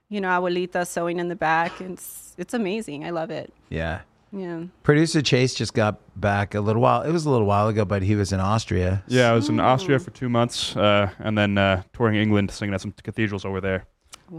[0.10, 1.82] you know, abuelita sewing in the back.
[1.82, 3.06] It's it's amazing.
[3.06, 3.54] I love it.
[3.70, 4.02] Yeah.
[4.36, 4.64] Yeah.
[4.84, 7.04] Producer Chase just got back a little while.
[7.04, 9.02] It was a little while ago, but he was in Austria.
[9.08, 12.74] Yeah, I was in Austria for two months, uh, and then uh, touring England, singing
[12.74, 13.86] at some cathedrals over there.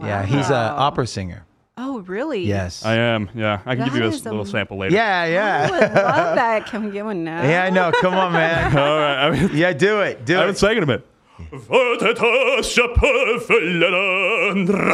[0.03, 1.47] Yeah, he's an opera singer.
[1.79, 2.41] Oh, really?
[2.41, 2.85] Yes.
[2.85, 3.29] I am.
[3.35, 4.95] Yeah, I can give you a is little am- sample later.
[4.95, 5.71] yeah, I yeah.
[5.71, 6.67] would love that.
[6.67, 7.43] Can we get one now?
[7.43, 7.93] yeah, I know.
[8.01, 8.77] Come on, man.
[8.79, 9.27] All right.
[9.27, 10.25] I mean, Yeah, do it.
[10.25, 10.59] Do I haven't it.
[10.59, 11.07] sang in a bit.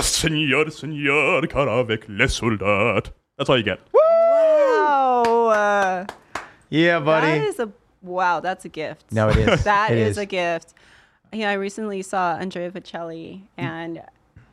[0.02, 3.10] Seigneur, Seigneur, car avec les soldats.
[3.38, 3.78] That's all you get.
[4.92, 5.48] Wow.
[5.48, 6.06] Uh,
[6.70, 7.38] Yeah, buddy.
[7.38, 7.70] That is a
[8.02, 8.40] wow.
[8.40, 9.04] That's a gift.
[9.12, 9.64] no, it is.
[9.72, 10.74] That It is a gift.
[11.32, 14.02] Yeah, I recently saw Andrea Bocelli and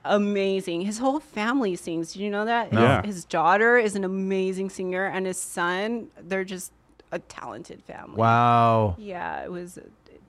[0.05, 0.81] amazing.
[0.81, 2.13] His whole family sings.
[2.13, 2.71] Did you know that?
[2.71, 2.81] No.
[2.81, 3.01] Yeah.
[3.05, 6.71] His, his daughter is an amazing singer, and his son, they're just
[7.11, 8.15] a talented family.
[8.15, 8.95] Wow.
[8.97, 9.77] Yeah, it was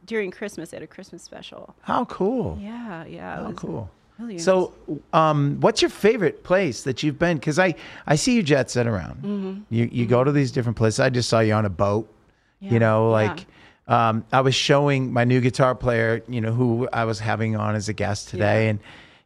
[0.07, 0.71] during Christmas.
[0.71, 1.75] They had a Christmas special.
[1.83, 2.59] How cool.
[2.61, 3.37] Yeah, yeah.
[3.37, 3.91] How was cool.
[4.21, 4.75] Really So,
[5.13, 7.39] um, what's your favorite place that you've been?
[7.39, 7.75] Because I,
[8.07, 9.23] I see you jet set around.
[9.23, 9.61] Mm-hmm.
[9.75, 11.01] You you go to these different places.
[11.01, 12.13] I just saw you on a boat.
[12.61, 13.13] Yeah, You know, yeah.
[13.13, 13.47] like
[13.89, 16.23] um, I was showing my new guitar player.
[16.29, 18.71] You know who I was having on as a guest today, Yeah.
[18.71, 18.79] and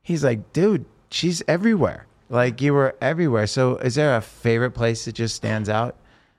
[0.03, 2.07] he's like, "Dude, she's everywhere.
[2.31, 5.97] Like you were everywhere." So, is there a favorite place that just stands out?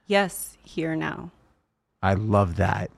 [0.07, 1.31] yes, here now
[2.03, 2.91] I love that.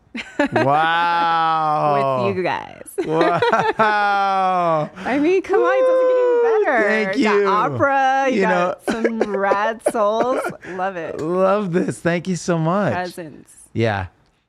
[0.53, 2.27] Wow.
[2.27, 2.83] with you guys.
[3.05, 4.89] Wow.
[4.97, 6.89] I mean, come on, it doesn't get any better.
[6.89, 7.43] Thank You you.
[7.45, 8.25] got opera.
[8.29, 10.41] You, You got some rad souls.
[10.69, 11.21] Love it.
[11.21, 11.99] love this.
[11.99, 12.93] Thank you so much.
[12.93, 13.53] Presents.
[13.73, 14.07] Yeah.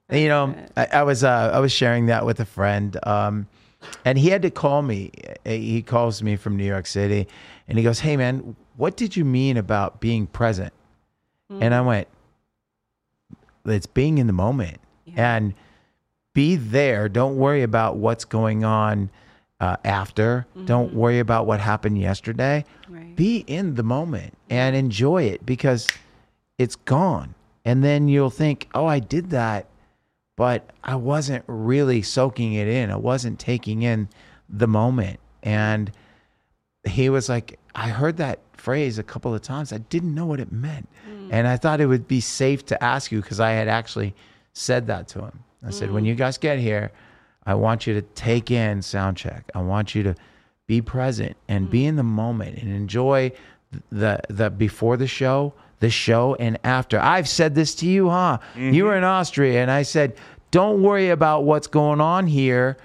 [0.08, 3.46] And, you know, I, I was uh, I was sharing that with a friend, um,
[4.06, 5.10] and he had to call me.
[5.44, 7.28] He calls me from New York City,
[7.68, 10.72] and he goes, "Hey, man, what did you mean about being present?"
[11.50, 12.08] And I went,
[13.66, 14.80] "It's being in the moment
[15.14, 15.36] Yeah.
[15.36, 15.54] and
[16.34, 17.08] be there.
[17.08, 19.10] Don't worry about what's going on
[19.60, 20.46] uh, after.
[20.66, 22.64] Don't worry about what happened yesterday.
[22.88, 23.16] Right.
[23.16, 25.88] Be in the moment and enjoy it because
[26.58, 27.34] it's gone.
[27.64, 29.66] And then you'll think, oh, I did that,
[30.36, 32.90] but I wasn't really soaking it in.
[32.90, 34.08] I wasn't taking in
[34.48, 35.18] the moment.
[35.42, 35.90] And
[36.86, 39.72] he was like, I heard that phrase a couple of times.
[39.72, 40.88] I didn't know what it meant.
[41.30, 44.14] And I thought it would be safe to ask you because I had actually
[44.58, 45.44] said that to him.
[45.66, 46.08] I said, when mm.
[46.08, 46.92] you guys get here,
[47.44, 49.50] I want you to take in sound check.
[49.54, 50.14] I want you to
[50.66, 51.88] be present and be mm.
[51.88, 53.32] in the moment and enjoy
[53.90, 56.98] the the before the show, the show and after.
[56.98, 58.38] I've said this to you, huh?
[58.56, 58.98] You were mm-hmm.
[58.98, 60.16] in Austria and I said,
[60.50, 62.76] "Don't worry about what's going on here.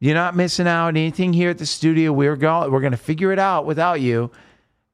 [0.00, 2.12] You're not missing out on anything here at the studio.
[2.12, 4.30] We're going we're going to figure it out without you.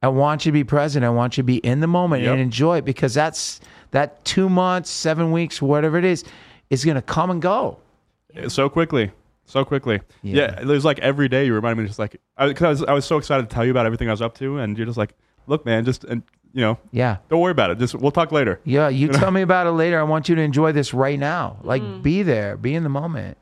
[0.03, 1.05] I want you to be present.
[1.05, 2.33] I want you to be in the moment Yep.
[2.33, 6.25] and enjoy it because that's that 2 months, 7 weeks, whatever it is,
[6.71, 7.79] is going to come and go."
[8.49, 9.11] so quickly
[9.47, 10.53] so quickly Yeah.
[10.53, 12.83] yeah, it was like every day you remind me just like I, cause I, was,
[12.85, 14.85] I was so excited to tell you about everything i was up to and you're
[14.87, 15.15] just like
[15.47, 17.17] look man just and you know Yeah.
[17.31, 19.99] don't worry about it just we'll talk later Yeah, you tell me about it later.
[19.99, 21.57] I want you to enjoy this right now.
[21.65, 22.03] Like Mm.
[22.03, 23.39] be there, be in the moment.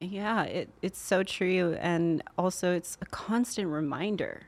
[0.00, 1.76] Yeah, it, it's so true.
[1.80, 4.42] And also, it's a constant reminder.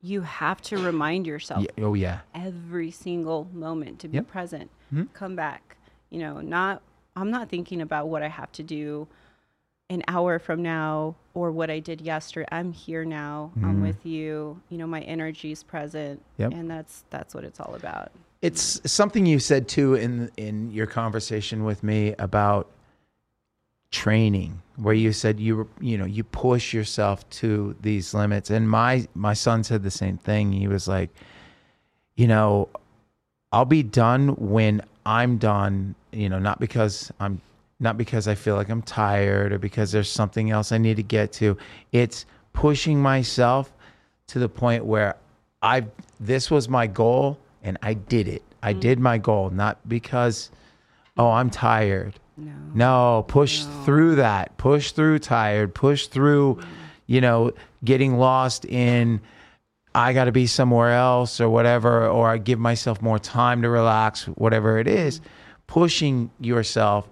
[0.00, 2.20] You have to remind yourself Yeah, oh yeah.
[2.34, 4.26] every single moment to be Yep.
[4.28, 4.70] present.
[4.92, 5.12] Mhm.
[5.12, 5.76] Come back.
[6.10, 6.82] You know, not,
[7.16, 9.08] I'm not thinking about what I have to do
[9.88, 12.46] an hour from now or what I did yesterday.
[12.50, 13.52] I'm here now.
[13.62, 14.60] I'm with you.
[14.68, 16.20] You know, my energy is present.
[16.38, 16.52] Yep.
[16.52, 18.10] And that's, that's what it's all about.
[18.42, 22.68] It's something you said too in in your conversation with me about
[23.90, 29.06] training where you said you you know you push yourself to these limits and my
[29.14, 31.10] my son said the same thing he was like
[32.16, 32.68] you know
[33.52, 37.40] I'll be done when I'm done you know not because I'm
[37.80, 41.02] not because I feel like I'm tired or because there's something else I need to
[41.02, 41.56] get to
[41.92, 43.72] it's pushing myself
[44.28, 45.16] to the point where
[45.62, 45.86] I
[46.20, 48.42] this was my goal and I did it.
[48.62, 48.80] I mm.
[48.80, 50.50] did my goal not because
[51.16, 52.14] oh I'm tired.
[52.36, 52.52] No.
[52.74, 54.56] No, push through that.
[54.58, 55.74] Push through tired.
[55.74, 56.60] Push through
[57.06, 57.52] you know
[57.84, 59.20] getting lost in
[59.94, 63.70] I got to be somewhere else or whatever or I give myself more time to
[63.70, 65.20] relax whatever it is.
[65.20, 65.24] Mm.
[65.66, 67.08] Pushing yourself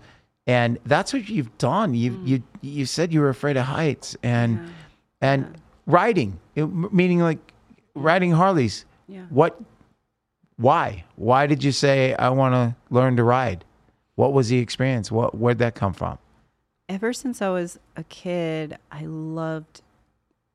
[0.46, 1.94] and that's what you've done.
[1.94, 2.26] You mm.
[2.26, 4.72] you you said you were afraid of heights and
[5.20, 5.54] and
[5.86, 7.38] riding, it- meaning like
[7.94, 8.84] riding Harleys.
[9.08, 9.22] Yeah.
[9.30, 9.60] What?
[10.56, 11.04] Why?
[11.16, 13.64] Why did you say I want to learn to ride?
[14.16, 15.10] What was the experience?
[15.10, 15.36] What?
[15.36, 16.18] Where'd that come from?
[16.86, 19.80] ever since I was a kid, I loved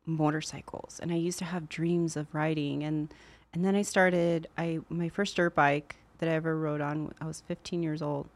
[0.06, 3.14] motorcycles and I used to have dreams of riding and
[3.54, 7.26] and then I started I my first dirt bike that I ever rode on I
[7.26, 8.28] was 15 years old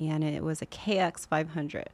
[0.00, 1.88] and it was a KX 500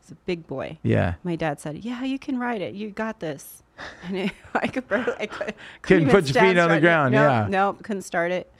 [0.00, 0.78] He's a big boy.
[0.82, 1.14] Yeah.
[1.22, 2.74] My dad said, "Yeah, you can ride it.
[2.74, 3.62] You got this."
[4.04, 7.22] And it, I could barely, I could, Couldn't put your feet on the ground, No,
[7.22, 7.46] yeah.
[7.48, 8.52] no, couldn't start it.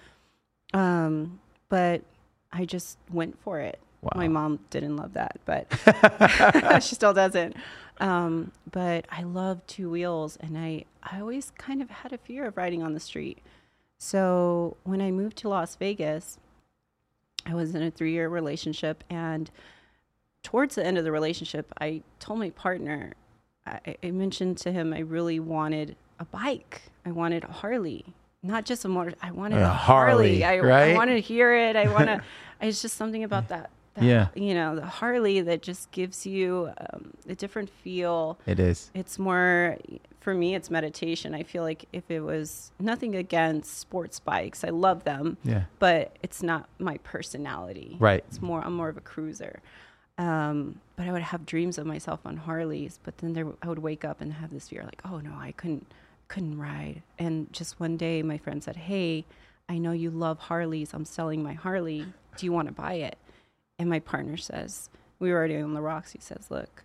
[0.72, 2.02] Um, but
[2.52, 3.78] I just went for it.
[4.16, 5.68] My mom didn't love that, but
[6.82, 7.56] she still doesn't.
[8.00, 12.46] Um, but I love two wheels, and I I always kind of had a fear
[12.46, 13.38] of riding on the street.
[13.98, 16.38] So when I moved to Las Vegas,
[17.46, 19.50] I was in a three year relationship, and
[20.42, 23.12] towards the end of the relationship, I told my partner,
[23.66, 26.82] I, I mentioned to him, I really wanted a bike.
[27.06, 28.04] I wanted a Harley,
[28.42, 29.14] not just a motor.
[29.22, 30.40] I wanted A a, Harley.
[30.40, 30.90] Harley, I, right?
[30.92, 31.76] I wanted to hear it.
[31.76, 32.22] I want to.
[32.60, 33.70] it's just something about that.
[33.94, 34.04] that.
[34.04, 34.28] Yeah.
[34.34, 38.90] You know, the Harley that just gives you um, a different feel It is.
[38.94, 39.76] it's more
[40.20, 44.68] for me it's meditation i feel like if it was nothing against sports bikes i
[44.68, 45.64] love them Yeah.
[45.80, 48.22] but it's not my personality Right.
[48.28, 49.60] it's more i'm more of a cruiser
[50.18, 53.80] um, but i would have dreams of myself on harleys but then there i would
[53.80, 55.92] wake up and have this fear like oh no i couldn't
[56.32, 59.24] couldn't ride and just one day my friend said hey
[59.68, 63.18] i know you love harleys i'm selling my harley do you want to buy it
[63.78, 66.82] and my partner says we were already on the rocks he says look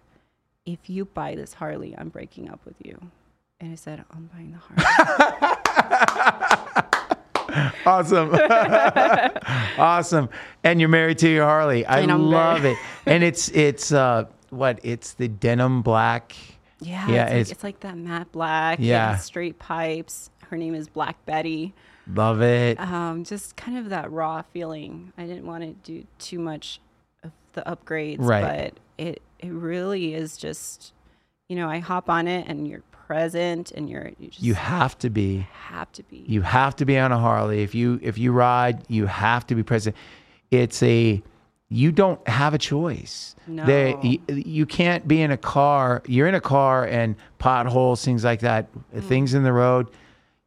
[0.67, 2.99] if you buy this Harley, I'm breaking up with you.
[3.59, 5.53] And I said, I'm buying the Harley.
[7.87, 8.35] Awesome.
[9.79, 10.29] awesome.
[10.63, 11.85] And you're married to your Harley.
[11.85, 12.77] I love it.
[13.05, 14.79] And it's it's uh what?
[14.83, 16.35] It's the denim black.
[16.79, 18.79] Yeah, Yeah, it's, it's- like, it's like that matte black.
[18.81, 19.17] Yeah.
[19.17, 20.29] straight pipes.
[20.49, 21.73] Her name is Black Betty.
[22.13, 22.79] Love it.
[22.79, 25.11] Um, just kind of that raw feeling.
[25.17, 26.79] I didn't want to do too much
[27.23, 28.73] of the upgrades, Right.
[28.73, 30.93] but it it really is just,
[31.49, 34.97] you know, I hop on it and you're present and you're you just You have
[34.99, 35.47] to be.
[35.51, 36.23] have to be.
[36.27, 37.61] You have to be on a Harley.
[37.61, 39.95] If you if you ride, you have to be present.
[40.49, 41.21] It's a
[41.69, 43.35] you don't have a choice.
[43.45, 43.65] No.
[43.65, 46.01] There, you, you can't be in a car.
[46.07, 49.03] You're in a car and potholes, things like that, Mm.
[49.03, 49.89] things in the road.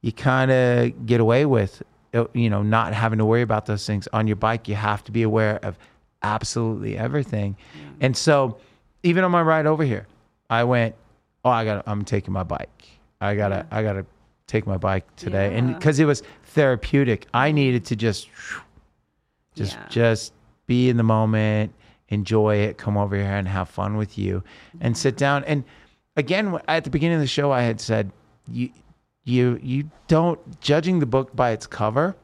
[0.00, 1.83] You kind of get away with,
[2.14, 4.09] uh, you know, not having to worry about those things.
[4.14, 5.78] On your bike, you have to be aware of
[6.22, 7.56] absolutely everything.
[8.00, 8.59] And so,
[9.02, 10.06] even on my ride over here,
[10.48, 10.94] I went,
[11.44, 11.85] "Oh, I got.
[11.87, 12.87] I'm taking my bike.
[13.20, 13.66] I gotta.
[13.70, 14.06] I gotta
[14.46, 18.28] take my bike today." And because it was therapeutic, I needed to just,
[19.54, 19.87] just, Yeah.
[19.88, 20.33] just
[20.70, 21.74] be in the moment,
[22.11, 24.44] enjoy it, come over here and have fun with you,
[24.80, 25.42] and sit down.
[25.44, 25.64] And
[26.16, 28.12] again, at the beginning of the show, I had said,
[28.46, 28.70] "You,
[29.24, 32.14] you, you don't judging the book by its cover."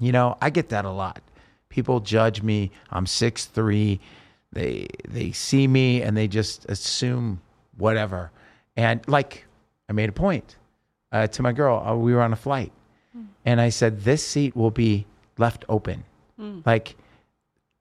[0.00, 1.20] You know, I get that a lot.
[1.68, 2.70] People judge me.
[2.90, 4.00] I'm six three.
[4.50, 7.40] They they see me and they just assume
[7.76, 8.30] whatever.
[8.76, 9.44] And like,
[9.90, 10.56] I made a point
[11.12, 11.76] uh, to my girl.
[11.86, 12.72] Uh, we were on a flight,
[13.44, 15.04] and I said, "This seat will be
[15.36, 16.04] left open.
[16.64, 16.96] Like,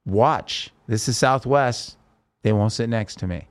[0.05, 0.71] watch.
[0.87, 1.97] This is Southwest.
[2.43, 3.47] They won't sit next to me."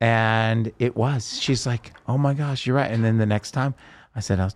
[0.00, 1.40] And it was.
[1.40, 3.74] She's like, "Oh my gosh, you're right." And then the next time,
[4.14, 4.52] I said, I'll,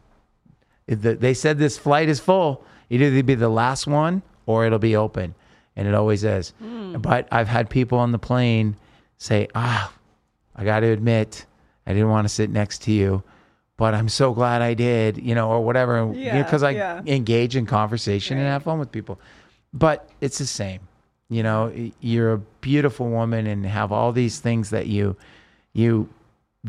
[0.87, 2.65] "They said this flight is full.
[2.91, 5.35] It'll either be the last one or it'll be open,
[5.75, 6.53] and it always is."
[6.99, 8.77] But I've had people on the plane
[9.19, 9.93] say, "Ah,
[10.55, 11.47] I got to admit,
[11.87, 13.23] I didn't want to sit next to you."
[13.79, 17.03] But I'm so glad I did, you know, or whatever, Yeah, because I yeah.
[17.07, 19.19] engage in conversation and have fun with people.
[19.73, 20.81] But it's the same,
[21.33, 21.73] you know.
[22.01, 25.17] You're a beautiful woman and have all these things that you
[25.73, 26.09] you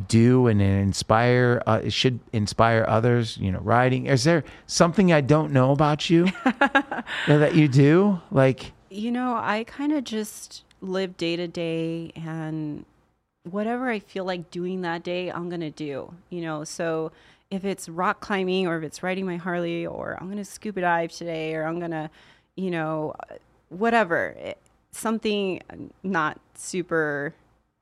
[0.08, 5.22] do and inspire uh, it should inspire others you know writing is there something i
[5.22, 6.26] don't know about you
[7.28, 12.86] that you do like You know, I kind of just live day to day and
[13.50, 16.14] whatever I feel like doing that day, I'm going to do.
[16.30, 17.12] You know, so
[17.50, 20.82] if it's rock climbing or if it's riding my Harley or I'm going to scuba
[20.82, 22.12] dive today or I'm going to,
[22.56, 23.16] you know,
[23.74, 24.58] whatever, it-
[24.92, 25.62] something
[26.04, 27.34] not super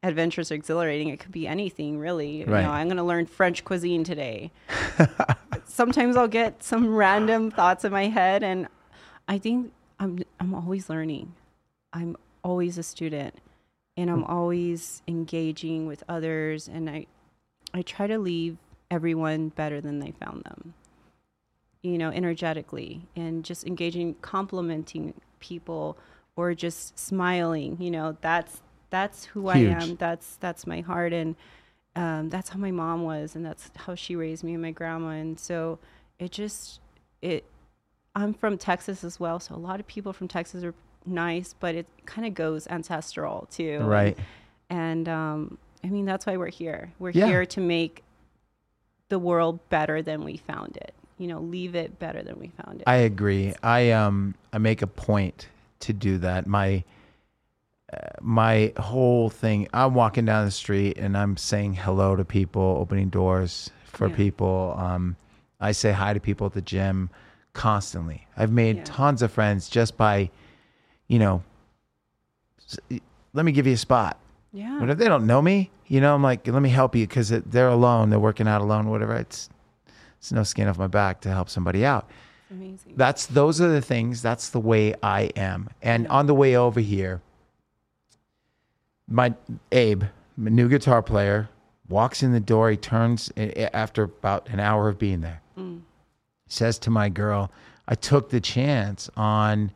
[0.03, 1.09] adventurous or exhilarating.
[1.09, 2.37] It could be anything really.
[2.39, 2.63] You Right.
[2.63, 4.51] know, I'm going to learn French cuisine today.
[5.65, 8.67] Sometimes I'll get some random thoughts in my head and
[9.27, 11.33] I think I'm I'm always learning.
[11.93, 13.35] I'm always a student
[13.95, 17.05] and I'm always engaging with others and I
[17.73, 18.57] I try to leave
[18.89, 20.73] everyone better than they found them.
[21.83, 25.97] You know, energetically and just engaging complimenting people
[26.37, 29.95] or just smiling, you know, that's that's who I am.
[29.97, 31.35] That's that's my heart and
[31.95, 35.09] um, that's how my mom was and that's how she raised me and my grandma
[35.09, 35.77] and so
[36.19, 36.79] it just
[37.21, 37.43] it
[38.15, 40.73] I'm from Texas as well, so a lot of people from Texas are
[41.05, 43.79] nice, but it kind of goes ancestral too.
[43.79, 44.17] right
[44.69, 46.93] And um, I mean, that's why we're here.
[46.99, 47.27] We're Yeah.
[47.27, 48.03] here to make
[49.09, 50.93] the world better than we found it.
[51.21, 52.83] You know, leave it better than we found it.
[52.87, 55.47] i agree i um i make a point
[55.81, 56.83] to do that my
[58.21, 59.67] my whole thing.
[59.73, 64.15] I'm walking down the street and I'm saying hello to people, opening doors for Yeah.
[64.15, 64.75] people.
[64.77, 65.17] Um,
[65.59, 67.09] I say hi to people at the gym
[67.51, 68.27] constantly.
[68.37, 68.83] I've made Yeah.
[68.85, 70.29] tons of friends just by,
[71.09, 71.43] you know,
[73.33, 74.17] let me give you a spot.
[74.53, 74.77] Yeah.
[74.79, 77.27] But if they don't know me, you know, I'm like, let me help you because
[77.29, 79.15] they're alone, they're working out alone, whatever.
[79.15, 79.49] It's
[80.29, 82.09] no skin off my back to help somebody out.
[82.51, 82.95] Amazing.
[82.97, 84.21] That's those are the things.
[84.21, 85.69] That's the way I am.
[85.81, 87.21] And on the way over here,
[89.07, 89.33] my
[89.71, 90.03] Abe,
[90.37, 91.49] my new guitar player,
[91.87, 92.69] walks in the door.
[92.69, 95.41] He turns a- a- after about an hour of being there.
[95.57, 95.81] Mm.
[96.47, 97.49] Says to my girl,
[97.87, 99.71] "I took the chance on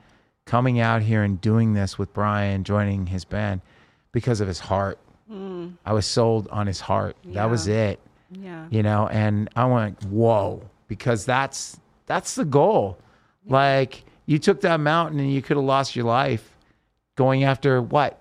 [0.46, 3.62] coming out here and doing this with Brian, joining his band,
[4.12, 5.00] because of his heart.
[5.32, 5.74] Mm.
[5.86, 7.16] I was sold on his heart.
[7.26, 8.00] That was it."
[8.32, 8.68] Yeah.
[8.70, 12.98] you know and i went whoa because that's that's the goal.
[13.48, 16.52] Like you took that mountain and you could have lost your life
[17.16, 18.20] going after what?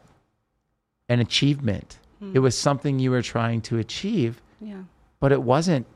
[1.08, 1.98] An achievement.
[2.32, 4.84] It was something you were trying to achieve Yeah.
[5.20, 5.86] but it wasn't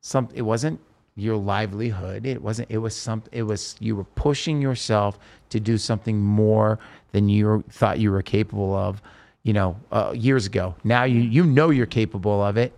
[0.00, 0.80] some it wasn't
[1.16, 2.24] your livelihood.
[2.24, 5.18] It wasn't it was some it was you were pushing yourself
[5.50, 6.78] to do something more
[7.12, 9.02] than you thought you were capable of
[9.42, 10.74] you know uh, years ago.
[10.82, 12.72] Now you you know you're capable of it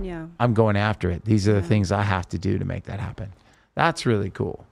[0.00, 0.26] Yeah.
[0.38, 1.24] I'm going after it.
[1.24, 3.32] These are the things I have to do to make that happen.
[3.74, 4.64] That's really cool.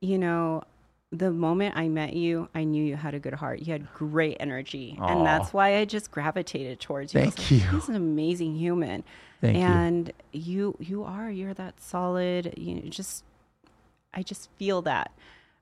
[0.00, 0.64] You know,
[1.10, 3.60] the moment I met you, I knew you had a good heart.
[3.60, 4.96] You had great energy.
[4.98, 5.06] Aw.
[5.06, 7.20] And that's why I just gravitated towards you.
[7.20, 7.58] Thank like, you.
[7.58, 9.04] He's an amazing human.
[9.40, 9.62] Thank you.
[9.62, 10.76] and you.
[10.78, 13.24] you are, you're that solid, you know, just
[14.14, 15.10] I just feel that.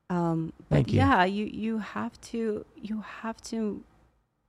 [0.09, 0.97] Um but Thank you.
[0.97, 3.83] yeah, you you have to you have to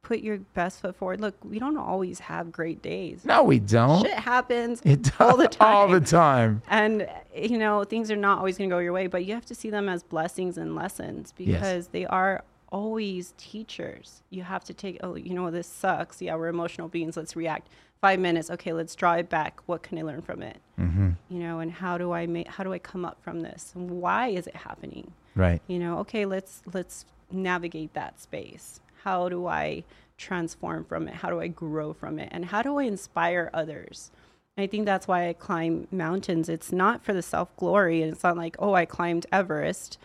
[0.02, 1.20] put your best foot forward.
[1.20, 3.24] Look, we don't always have great days.
[3.24, 4.02] No, we don't.
[4.04, 5.62] Shit happens It does all the time.
[5.72, 6.60] All the time.
[6.68, 9.46] and you know things are not always going to go your way but you have
[9.46, 14.74] to see them as blessings and lessons because they are always teachers you have to
[14.74, 17.68] take oh you know this sucks yeah we're emotional beings let's react
[18.00, 21.10] five minutes okay let's draw it back what can i learn from it Mm-hmm.
[21.30, 23.90] you know and how do i make how do i come up from this and
[23.90, 25.62] why is it happening Right.
[25.68, 29.84] you know okay let's let's navigate that space how do i
[30.16, 31.14] transform from it?
[31.14, 32.28] How do i grow from it?
[32.32, 34.10] And how do i inspire others?
[34.56, 36.48] I think that's why i climb mountains.
[36.48, 39.98] It's not for the self glory and it's not like oh i climbed everest.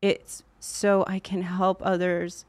[0.00, 2.44] It's so i can help others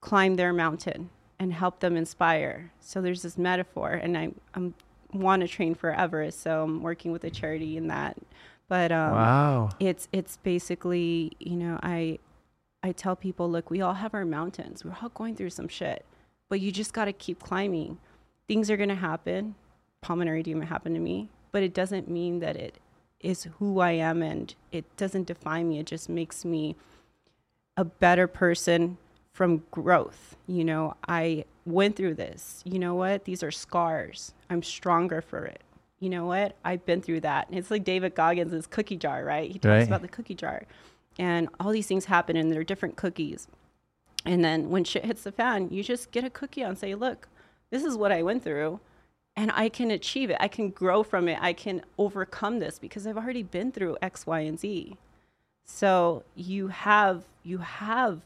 [0.00, 2.72] climb their mountain and help them inspire.
[2.80, 4.74] So there's this metaphor and i i'm
[5.12, 8.16] want to train for everest so i'm working with a charity in that.
[8.68, 9.70] But um wow.
[9.78, 12.18] it's it's basically you know i
[12.82, 14.84] i tell people look we all have our mountains.
[14.84, 16.04] We're all going through some shit
[16.48, 17.96] but you just got to keep climbing.
[18.46, 19.54] Things are going to happen.
[20.02, 22.78] Pulmonary edema happened to me but it doesn't mean that it
[23.20, 25.78] is who i am and it doesn't define me.
[25.78, 26.74] It just makes me
[27.76, 28.98] a better person
[29.32, 30.36] from growth.
[30.46, 32.60] You know i went through this.
[32.64, 33.24] You know what?
[33.24, 34.34] These are scars.
[34.50, 35.60] I'm stronger for it.
[36.00, 36.56] You know what?
[36.64, 37.46] I've been through that.
[37.50, 39.48] It's like david goggins' cookie jar right?
[39.50, 39.86] He talks Right.
[39.86, 40.64] about the cookie jar
[41.18, 43.48] and all these things happen and they're different cookies.
[44.24, 47.28] And then when shit hits the fan you just get a cookie and say look
[47.70, 48.78] this is what i went through
[49.34, 50.36] and i can achieve it.
[50.40, 51.38] I can grow from it.
[51.40, 54.96] I can overcome this because i've already been through x y and z.
[55.64, 58.20] So you have you have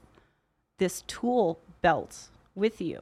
[0.79, 3.01] this tool belt with you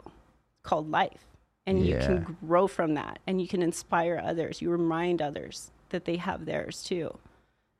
[0.62, 1.26] called life
[1.66, 4.60] and you can grow from that and you can inspire others.
[4.60, 7.18] You remind others that they have theirs too.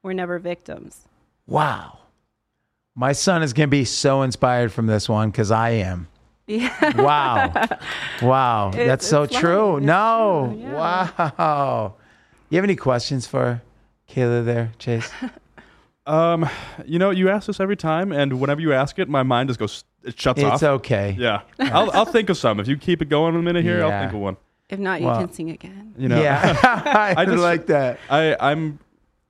[0.03, 1.07] We're never victims
[1.47, 1.99] Wow.
[2.95, 6.09] My son is going to be so inspired from this one because I am.
[6.47, 7.53] yeah Wow.
[8.23, 8.69] wow.
[8.75, 9.75] It's- That's so true.
[9.75, 9.83] life.
[9.83, 10.51] No.
[10.53, 11.21] true, yeah.
[11.39, 11.95] Wow.
[12.51, 13.63] You have any questions for
[14.09, 15.11] Kayla there, Chase?
[16.07, 16.47] Um,
[16.85, 19.59] you know, you ask this every time, and whenever you ask it, my mind just
[19.59, 20.55] goes, it shuts it's off.
[20.57, 21.17] It's okay.
[21.19, 22.61] Yeah, I'll, I'll think of some.
[22.61, 23.87] If you keep it going a minute here, Yeah.
[23.87, 24.37] I'll think of one.
[24.69, 25.21] if not you Wow.
[25.21, 26.59] can sing again You know, Yeah.
[26.63, 27.99] I, I just- like that.
[28.11, 28.81] I I'm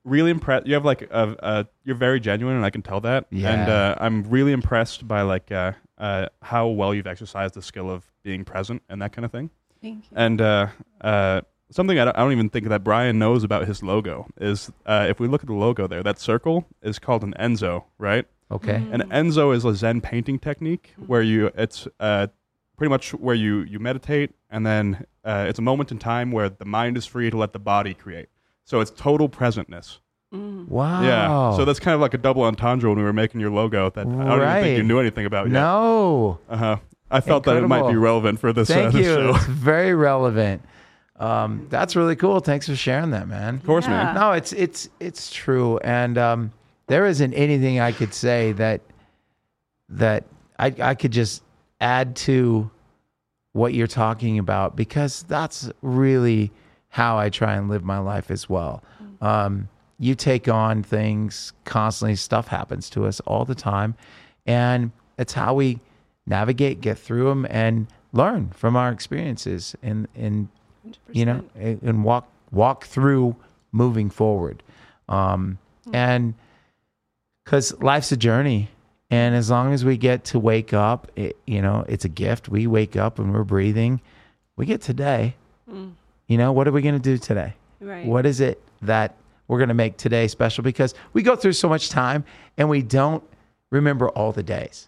[0.05, 0.67] really impressed.
[0.67, 3.25] You have like a, a you're very genuine, and I can tell that.
[3.31, 3.51] Yeah.
[3.51, 7.89] And uh, I'm really impressed by like uh, uh, how well you've exercised the skill
[7.89, 9.49] of being present and that kind of thing.
[9.81, 10.67] thank you And uh,
[11.01, 11.41] uh,
[11.71, 15.07] something I don't, I don't even think that Brian knows about his logo is uh,
[15.09, 18.25] if we look at the logo there, that circle is called an Enso, right?
[18.51, 18.83] Okay.
[18.89, 18.93] Mm.
[18.93, 22.27] An Enso is a Zen painting technique where you it's uh,
[22.77, 26.49] pretty much where you you meditate and then uh, it's a moment in time where
[26.49, 28.29] the mind is free to let the body create.
[28.65, 29.99] So it's total presentness.
[30.33, 30.67] Mm.
[30.67, 31.01] Wow.
[31.03, 31.55] Yeah.
[31.55, 34.05] So that's kind of like a double entendre when we were making your logo that
[34.05, 35.53] I don't even think you knew anything about yet.
[35.53, 36.39] no.
[36.49, 36.77] Uh huh.
[37.11, 39.13] I felt that it might be relevant for this, uh, Thank this you.
[39.13, 39.35] show.
[39.35, 40.63] It's very relevant.
[41.17, 42.39] Um, that's really cool.
[42.39, 43.55] Thanks for sharing that, man.
[43.55, 44.03] Of course, Yeah.
[44.05, 44.15] man.
[44.15, 46.51] No, it's it's it's true, and um,
[46.87, 48.81] there isn't anything I could say that
[49.89, 50.25] that
[50.59, 51.43] I I could just
[51.79, 52.69] add to
[53.53, 56.51] what you're talking about because that's really
[56.95, 58.81] how I try and live my life as well.
[59.19, 59.67] Um,
[59.99, 63.95] you take on things constantly, stuff happens to us all the time.
[64.45, 65.81] And it's how we
[66.25, 70.47] navigate, get through them, and learn from our experiences and, and
[71.11, 73.35] you know, and walk walk through
[73.73, 74.63] moving forward.
[75.09, 75.57] Um,
[75.91, 76.33] and
[77.43, 78.69] because life's a journey,
[79.09, 82.47] and as long as we get to wake up, it, you know, it's a gift.
[82.47, 83.99] We wake up and we're breathing.
[84.55, 85.35] We get today.
[86.27, 87.53] You know, what are we going to do today?
[87.79, 88.05] Right.
[88.05, 89.15] What is it that
[89.47, 90.63] we're going to make today special?
[90.63, 92.25] Because we go through so much time
[92.57, 93.23] and we don't
[93.69, 94.87] remember all the days.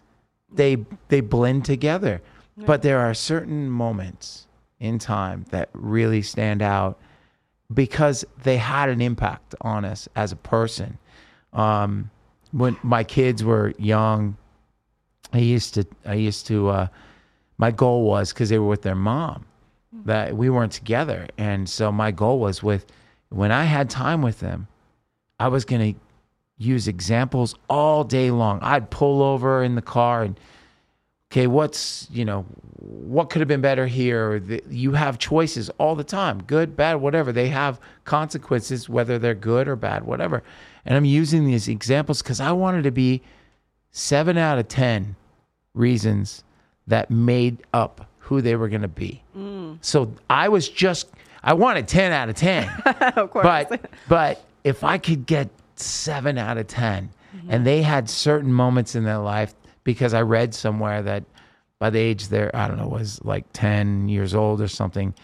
[0.50, 0.78] They
[1.08, 2.22] they blend together,
[2.56, 4.46] but there are certain moments
[4.80, 6.98] in time that really stand out
[7.72, 10.96] because they had an impact on us as a person.
[11.52, 12.10] Um,
[12.52, 14.38] when my kids were young,
[15.34, 16.86] I used to I used to uh,
[17.58, 19.44] my goal was because they were with their mom
[20.04, 22.86] that we weren't together, and so my goal was with
[23.30, 24.68] when I had time with them,
[25.38, 26.00] I was going to
[26.56, 28.58] use examples all day long.
[28.62, 30.38] I'd pull over in the car and
[31.30, 32.42] okay, what's you know
[32.78, 34.42] what could have been better here?
[34.68, 37.32] You have choices all the time, good, bad, whatever.
[37.32, 40.42] They have consequences, whether they're good or bad, whatever.
[40.84, 43.22] And I'm using these examples because I wanted to be
[43.90, 45.16] seven out of ten
[45.74, 46.42] reasons
[46.86, 49.22] that made up who they were going to be.
[49.80, 51.08] So I was just
[51.42, 52.68] I wanted ten out of ten
[53.16, 53.42] of course.
[53.42, 57.64] but but if I could get seven out of 10 and mm-hmm.
[57.64, 61.24] they had certain moments in their life because I read somewhere that
[61.78, 65.14] by the age they're I don't know was like ten years old or something.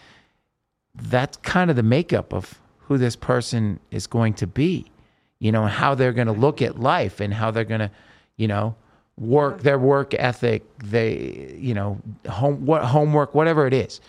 [0.95, 4.89] That's kind of the makeup of who this person is going to be,
[5.37, 7.91] you know, and how they're going to look at life and how they're going to,
[8.37, 8.75] you know,
[9.17, 11.99] work their work ethic, they, you know,
[12.29, 14.01] home what homework, whatever it is,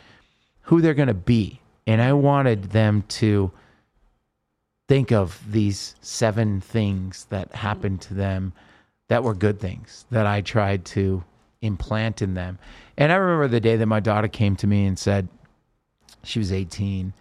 [0.62, 1.60] who they're going to be.
[1.86, 3.50] And I wanted them to
[4.88, 8.52] think of these seven things that happened to them
[9.08, 11.22] that were good things that I tried to
[11.60, 12.58] implant in them.
[12.96, 15.28] And I remember the day that my daughter came to me and said
[16.24, 17.12] she was 18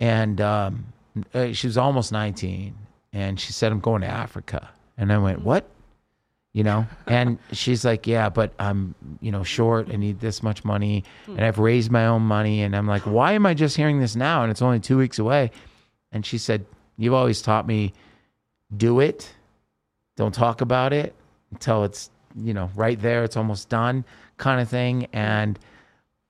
[0.00, 0.86] and um,
[1.34, 2.74] uh, she was almost 19
[3.12, 4.70] and she said, I'm going to Africa.
[4.96, 5.68] And I went, What?
[6.54, 9.90] You know, and she's like, Yeah, but I'm, you know, short.
[9.92, 11.32] I need this much money hmm.
[11.32, 12.62] and I've raised my own money.
[12.62, 14.42] And I'm like, Why am I just hearing this now?
[14.42, 15.50] And it's only two weeks away.
[16.12, 16.64] And she said,
[16.96, 17.92] You've always taught me
[18.76, 19.34] do it,
[20.16, 21.14] don't talk about it
[21.50, 24.04] until it's, you know, right there, it's almost done
[24.36, 25.08] kind of thing.
[25.12, 25.58] And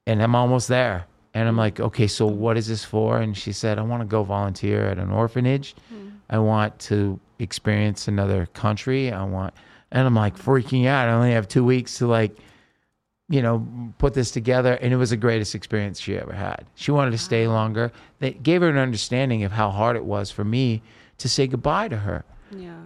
[0.06, 1.06] and I'm almost there.
[1.34, 3.18] And I'm like, okay, so what is this for?
[3.18, 5.74] And she said, I want to go volunteer at an orphanage.
[5.88, 6.10] Hmm.
[6.30, 9.10] I want to experience another country.
[9.10, 9.52] I want,
[9.94, 11.08] and I'm like freaking out.
[11.08, 12.36] I only have two weeks to like,
[13.28, 13.66] you know,
[13.98, 14.74] put this together.
[14.74, 16.66] And it was the greatest experience she ever had.
[16.74, 17.92] She wanted to stay longer.
[18.18, 20.82] They gave her an understanding of how hard it was for me
[21.18, 22.82] to say goodbye to her yeah.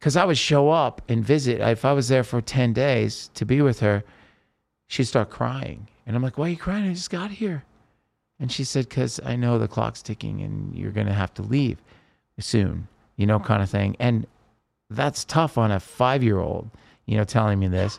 [0.00, 1.60] because I would show up and visit.
[1.60, 4.02] If I was there for 10 days to be with her,
[4.88, 5.86] she'd start crying.
[6.06, 6.90] And I'm like, why are you crying?
[6.90, 7.62] I just got here.
[8.40, 11.42] And she said, because I know the clock's ticking and you're going to have to
[11.42, 11.78] leave
[12.40, 13.96] soon, you know, kind of thing.
[14.00, 14.26] And
[14.90, 16.70] that's tough on a five year old,
[17.06, 17.98] you know, telling me this.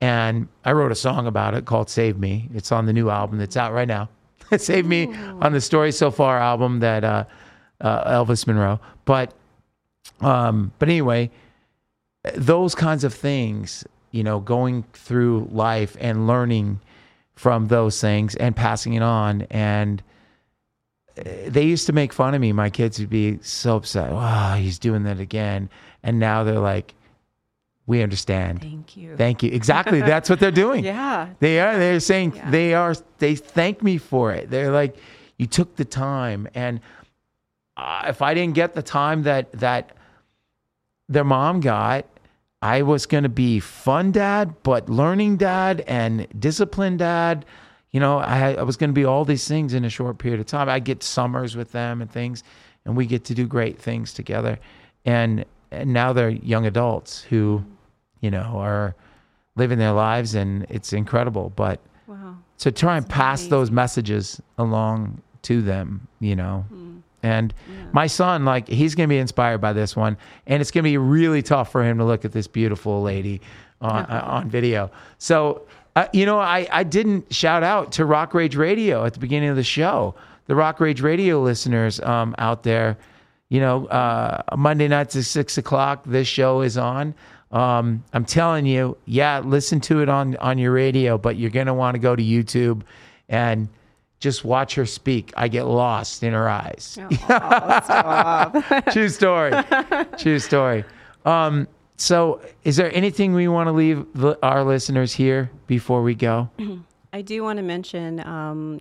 [0.00, 2.48] And I wrote a song about it called Save Me.
[2.54, 4.08] It's on the new album that's out right now.
[4.56, 7.24] Save Me on the Story So Far album that uh,
[7.80, 8.80] uh, Elvis Monroe.
[9.04, 9.32] But
[10.20, 11.30] um, but anyway,
[12.34, 16.80] those kinds of things, you know, going through life and learning
[17.34, 19.42] from those things and passing it on.
[19.50, 20.02] And
[21.18, 22.52] uh, they used to make fun of me.
[22.52, 24.12] My kids would be so upset.
[24.12, 25.68] Wow, he's doing that again.
[26.04, 26.94] And now they're like,
[27.86, 28.60] we understand.
[28.60, 29.16] Thank you.
[29.16, 29.50] Thank you.
[29.50, 30.00] Exactly.
[30.00, 30.84] That's what they're doing.
[30.94, 31.30] yeah.
[31.40, 31.76] They are.
[31.76, 32.50] They're saying Yeah.
[32.50, 32.94] they are.
[33.18, 34.50] They thank me for it.
[34.50, 34.96] They're like,
[35.38, 36.80] you took the time, and
[37.76, 39.96] uh, if I didn't get the time that that
[41.08, 42.06] their mom got,
[42.62, 47.44] I was going to be fun dad, but learning dad and disciplined dad.
[47.90, 50.40] You know, I, I was going to be all these things in a short period
[50.40, 50.68] of time.
[50.68, 52.42] I get summers with them and things,
[52.84, 54.58] and we get to do great things together.
[55.04, 55.44] And
[55.74, 57.62] and now they're young adults who,
[58.20, 58.94] you know, are
[59.56, 61.52] living their lives, and it's incredible.
[61.54, 62.36] But Wow.
[62.58, 63.50] to try and pass amazing.
[63.50, 66.64] those messages along to them, you know.
[67.22, 67.54] And
[67.92, 70.90] my son, like, he's going to be inspired by this one, and it's going to
[70.90, 73.40] be really tough for him to look at this beautiful lady
[73.80, 74.90] on uh, on video.
[75.18, 75.62] So,
[75.96, 79.48] uh, you know, I I didn't shout out to Rock Rage Radio at the beginning
[79.48, 80.14] of the show.
[80.46, 82.98] The Rock Rage Radio listeners um, out there,
[83.54, 87.14] you know, uh, Monday nights at six o'clock, this show is on.
[87.52, 91.72] Um, I'm telling you, yeah, listen to it on on your radio, but you're gonna
[91.72, 92.82] want to go to YouTube
[93.28, 93.68] and
[94.18, 95.32] just watch her speak.
[95.36, 96.98] I get lost in her eyes.
[97.30, 98.82] Oh.
[98.92, 99.52] True story.
[100.18, 100.84] True story.
[101.24, 106.16] Um, so, is there anything we want to leave the, our listeners here before we
[106.16, 106.50] go?
[107.12, 108.80] I do want to mention, um,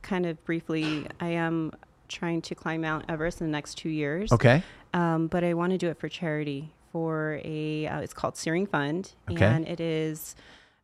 [0.00, 1.72] kind of briefly, I am
[2.08, 4.32] trying to climb Mount Everest in the next two years.
[4.32, 4.62] Okay.
[4.94, 8.66] Um, but I want to do it for charity for a, uh, it's called Searing
[8.66, 9.12] Fund.
[9.30, 9.44] Okay.
[9.44, 10.34] And it is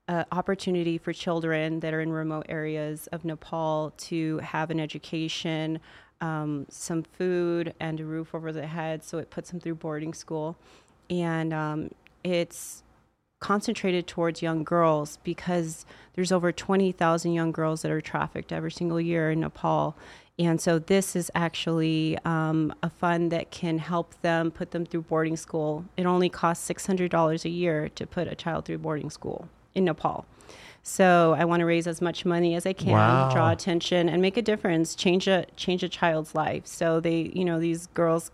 [0.09, 5.81] an opportunity for children that are in remote areas of Nepal to have an education,
[6.21, 9.03] um, some food, and a roof over their head.
[9.03, 10.57] So it puts them through boarding school.
[11.09, 11.91] And um,
[12.23, 12.83] it's
[13.41, 19.01] concentrated towards young girls because there's over 20,000 young girls that are trafficked every single
[19.01, 19.97] year in Nepal.
[20.39, 25.03] And so this is actually um, a fund that can help them put them through
[25.03, 25.85] boarding school.
[25.97, 30.27] It only costs $600 a year to put a child through boarding school in Nepal.
[30.83, 33.31] So I want to raise as much money as I can, Wow.
[33.33, 36.67] draw attention, and make a difference, change a change a child's life.
[36.67, 38.31] So they, you know, these girls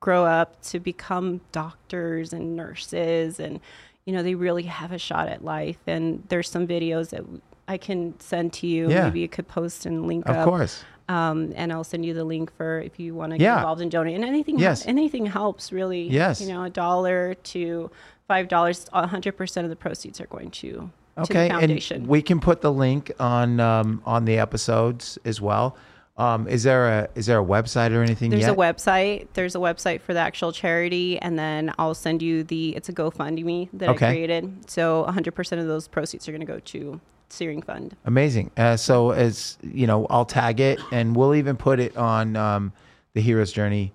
[0.00, 3.60] grow up to become doctors and nurses and
[4.06, 7.22] you know they really have a shot at life and there's some videos that
[7.70, 9.04] i can send to you Yeah.
[9.04, 10.82] maybe you could post and link Of up course.
[11.08, 13.56] um, and i'll send you the link for if you want to get Yeah.
[13.58, 14.16] involved in donating.
[14.22, 14.86] and anything Yes.
[14.86, 16.40] anything helps really Yes.
[16.40, 17.90] you know a dollar to
[18.28, 22.40] five dollars 100% of the proceeds are going to Okay, the foundation and we can
[22.40, 25.76] put the link on um, on the episodes as well.
[26.16, 28.52] Um, is there a is there a website or anything There's yet?
[28.52, 29.26] a website.
[29.34, 32.74] There's a website for the actual charity, and then I'll send you the.
[32.76, 34.06] It's a GoFundMe that Okay.
[34.08, 34.70] I created.
[34.70, 37.00] So 100% of those proceeds are going to go to
[37.32, 37.96] Searing Fund.
[38.04, 38.50] Amazing.
[38.56, 42.72] Uh, so as you know, I'll tag it, and we'll even put it on um,
[43.14, 43.92] the Hero's Journey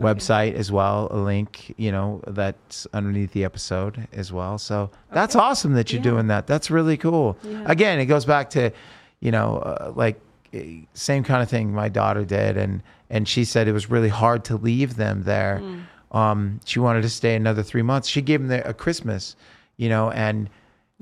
[0.00, 1.08] website as well.
[1.10, 4.58] A link, you know, that's underneath the episode as well.
[4.58, 6.10] So that's awesome that you're Yeah.
[6.10, 6.46] doing that.
[6.46, 7.36] That's really cool.
[7.42, 7.62] Yeah.
[7.66, 8.72] Again, it goes back to,
[9.20, 10.20] you know, uh, like
[10.52, 14.08] eh, same kind of thing my daughter did, and and she said it was really
[14.08, 15.60] hard to leave them there.
[15.62, 15.82] Mm.
[16.16, 18.08] Um, she wanted to stay another three months.
[18.08, 19.36] She gave them the, a Christmas,
[19.76, 20.50] you know, and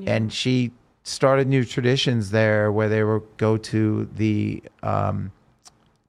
[0.07, 0.73] and she
[1.03, 5.33] started new traditions there where they would go to the um,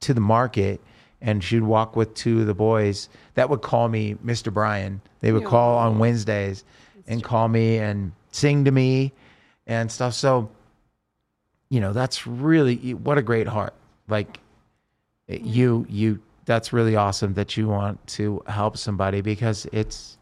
[0.01, 0.81] to the market
[1.21, 4.51] and she'd walk with two of the boys that would call me Mr.
[4.53, 5.01] Brian.
[5.19, 6.63] They would call on Wednesdays
[7.07, 9.13] and call me and sing to me
[9.67, 10.13] and stuff.
[10.13, 10.49] So,
[11.69, 13.73] you know, that's really what a great heart.
[14.07, 14.39] Like
[15.27, 20.17] you, you, that's really awesome that you want to help somebody because it's,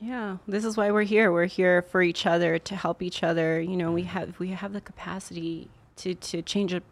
[0.00, 1.30] Yeah, this is why we're here.
[1.30, 3.60] We're here for each other to help each other.
[3.60, 6.82] You know, we have we have the capacity to to change a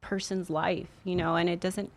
[0.00, 0.86] person's life.
[1.04, 1.90] You know, and it doesn't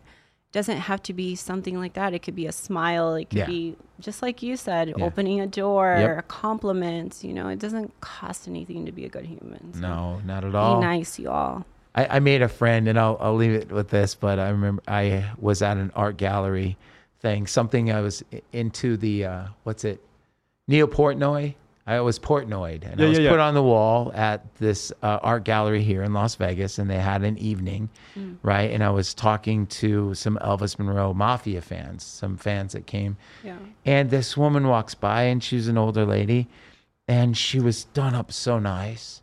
[0.53, 2.13] doesn't have to be something like that.
[2.13, 3.13] It could be a smile.
[3.15, 3.45] It could Yeah.
[3.45, 5.05] be just like you said, Yeah.
[5.05, 6.17] opening a door, Yep.
[6.19, 7.23] a compliment.
[7.23, 9.73] You know, it doesn't cost anything to be a good human.
[9.73, 10.79] So no, not at all.
[10.79, 11.65] be nice, you all.
[11.93, 14.15] I, I made a friend, and I'll, I'll leave it with this.
[14.15, 16.77] But I remember I was at an art gallery
[17.19, 20.01] thing, something I was into the uh, what's it,
[20.67, 21.55] Neo Portnoy.
[21.89, 23.29] I was Portnoyed, and I was yeah, yeah.
[23.29, 26.99] put on the wall at this uh, art gallery here in Las Vegas, and they
[26.99, 27.89] had an evening,
[28.43, 28.71] right?
[28.71, 33.55] And I was talking to some Elvis Monroe Mafia fans, some fans that came, Yeah.
[33.85, 36.49] and this woman walks by, and she's an older lady,
[37.07, 39.21] and she was done up so nice,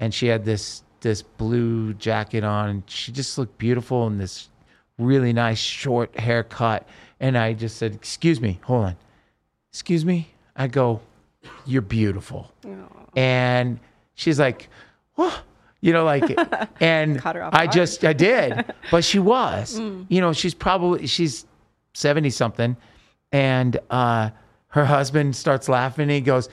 [0.00, 4.48] and she had this this blue jacket on, and she just looked beautiful in this
[4.98, 6.86] really nice short haircut.
[7.20, 8.96] And I just said, "Excuse me, hold on,
[9.70, 11.00] excuse me." I go,
[11.64, 12.52] "You're beautiful,"
[13.16, 13.78] and
[14.14, 14.68] she's like,
[15.14, 15.42] "What?"
[15.80, 16.24] You know, like,
[16.80, 21.06] and Caught her off I just I did, but she was, you know, she's probably
[21.06, 21.46] she's
[21.94, 22.76] seventy something,
[23.32, 24.30] and uh,
[24.68, 26.02] her husband starts laughing.
[26.02, 26.50] And he goes,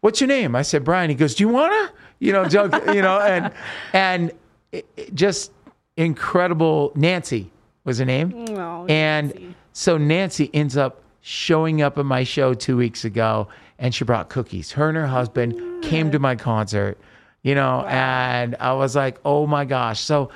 [0.00, 1.90] "What's your name?" I said, "Brian." He goes, "Do you wanna?"
[2.20, 3.52] You know, joke, you know, and
[3.92, 4.30] and
[4.70, 5.50] it, it just
[5.96, 6.92] incredible.
[6.94, 7.50] Nancy
[7.82, 9.54] was her name, Oh, and Nancy.
[9.72, 13.48] so Nancy ends up showing up at my show two weeks ago,
[13.78, 14.72] and she brought cookies.
[14.72, 16.98] Her and her husband came to my concert,
[17.42, 20.30] you know, and I was like, "Oh my gosh!" So,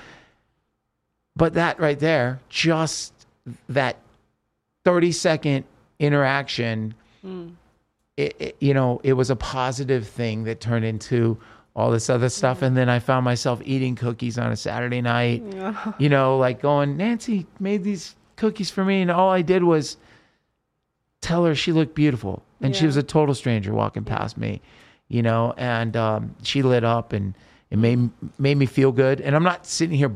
[1.35, 3.13] but that right there, just
[3.69, 3.97] that
[4.85, 5.65] thirty second
[5.99, 7.49] interaction, hmm.
[8.17, 11.39] it, it- you know, it was a positive thing that turned into
[11.75, 12.67] all this other stuff, mm-hmm.
[12.67, 15.43] and then I found myself eating cookies on a Saturday night
[15.99, 19.97] you know, like going, Nancy made these cookies for me, and all I did was
[21.21, 24.61] tell her she looked beautiful, and she was a total stranger walking past me,
[25.09, 27.35] you know, and um, she lit up, and
[27.71, 29.21] it made made me feel good.
[29.21, 30.13] And I'm not sitting here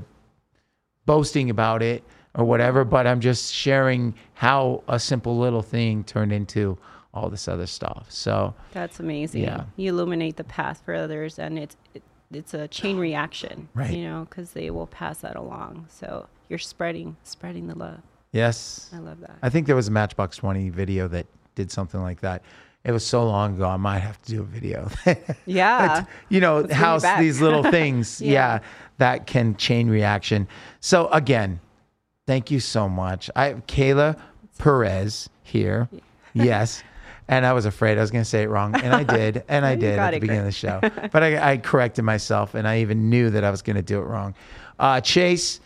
[1.06, 6.32] boasting about it or whatever, but I'm just sharing how a simple little thing turned
[6.32, 6.78] into
[7.12, 8.06] all this other stuff.
[8.08, 9.42] So That's amazing.
[9.42, 9.64] Yeah.
[9.76, 13.68] You illuminate the path for others, and it's it, it's a chain reaction.
[13.74, 13.90] Right.
[13.90, 15.86] You know, because they will pass that along.
[15.88, 18.00] So you're spreading spreading the love.
[18.32, 19.38] Yes, I love that.
[19.42, 22.42] I think there was a Matchbox Twenty video that did something like that.
[22.82, 23.66] It was so long ago.
[23.66, 24.88] I might have to do a video.
[25.46, 26.04] yeah.
[26.28, 28.30] you know Let's how these little things yeah.
[28.30, 28.58] Yeah.
[28.98, 30.48] that can chain reaction
[30.80, 31.60] so again
[32.26, 34.18] thank you so much i have kayla
[34.58, 35.88] perez here
[36.34, 36.82] yes
[37.28, 39.64] and i was afraid i was going to say it wrong and i did and
[39.64, 40.80] i did at the beginning of the show
[41.12, 43.98] but I, I corrected myself and i even knew that i was going to do
[43.98, 44.34] it wrong
[44.78, 45.60] uh, chase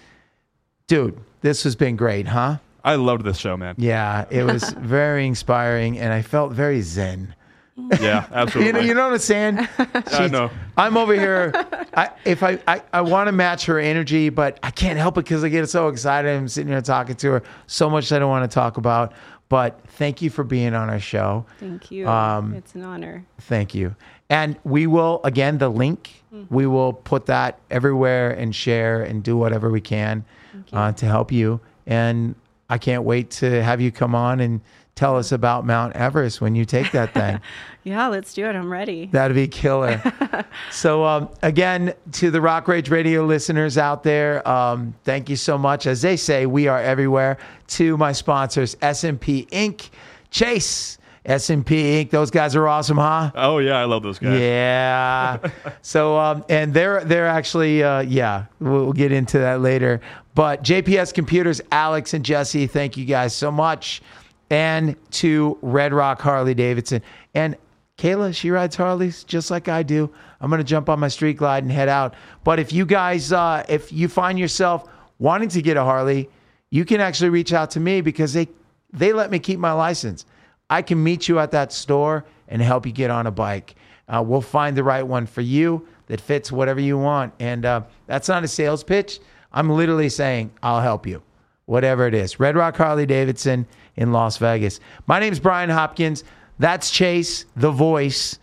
[0.86, 3.74] dude this has been great huh I loved this show, man.
[3.78, 7.34] yeah it was very inspiring and i felt very zen
[8.00, 8.72] Yeah, you absolutely.
[8.72, 9.68] know, you know what I'm saying?
[10.22, 10.48] I know.
[10.76, 11.50] I'm over here.
[11.96, 15.24] I, if I, I, I want to match her energy, but I can't help it
[15.24, 16.30] because I get so excited.
[16.36, 19.12] I'm sitting here talking to her so much I don't want to talk about.
[19.48, 21.46] But thank you for being on our show.
[21.58, 22.06] Thank you.
[22.08, 23.26] Um, it's an honor.
[23.40, 23.96] Thank you.
[24.30, 29.36] And we will, again, the link, we will put that everywhere and share and do
[29.36, 30.24] whatever we can
[30.72, 31.60] uh, to help you.
[31.86, 32.34] And
[32.68, 34.60] I can't wait to have you come on and
[34.94, 37.40] tell us about Mount Everest when you take that thing.
[37.86, 38.56] Yeah, let's do it.
[38.56, 39.10] I'm ready.
[39.12, 40.00] That'd be killer.
[40.70, 45.58] so, um, again, to the Rock Rage Radio listeners out there, um, thank you so
[45.58, 45.86] much.
[45.86, 47.36] As they say, we are everywhere.
[47.66, 49.90] To my sponsors, SMP Ink.,
[50.30, 52.10] Chase, SMP Ink.
[52.10, 53.30] Those guys are awesome, huh?
[53.34, 54.38] Oh yeah, I love those guys.
[54.38, 55.38] Yeah.
[55.82, 60.00] so, um, and they're they're actually, uh, yeah, we'll, we'll get into that later.
[60.34, 64.02] But JPS Computers, Alex and Jesse, thank you guys so much,
[64.50, 67.02] and to Red Rock Harley Davidson
[67.34, 67.56] and
[67.96, 68.34] Kayla.
[68.34, 70.12] She rides Harleys just like I do.
[70.40, 72.14] I'm gonna jump on my street glide and head out.
[72.42, 76.28] But if you guys, uh, if you find yourself wanting to get a Harley,
[76.68, 78.48] you can actually reach out to me because they
[78.92, 80.26] they let me keep my license.
[80.70, 83.74] I can meet you at that store and help you get on a bike.
[84.08, 87.32] Uh, we'll find the right one for you that fits whatever you want.
[87.40, 89.20] And uh, that's not a sales pitch.
[89.52, 91.22] I'm literally saying I'll help you,
[91.66, 92.40] whatever it is.
[92.40, 94.80] Red Rock Harley Davidson in Las Vegas.
[95.06, 96.24] My name is Brian Hopkins.
[96.58, 98.38] That's Chase, the voice.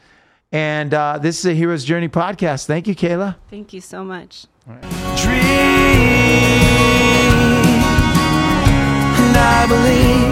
[0.52, 2.66] And uh, this is a Hero's Journey podcast.
[2.66, 3.36] Thank you, Kayla.
[3.50, 4.48] Thank you so much.
[4.66, 5.42] dream
[9.18, 10.31] and I believe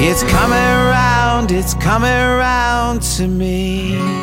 [0.00, 4.17] it's coming around, it's coming around to me.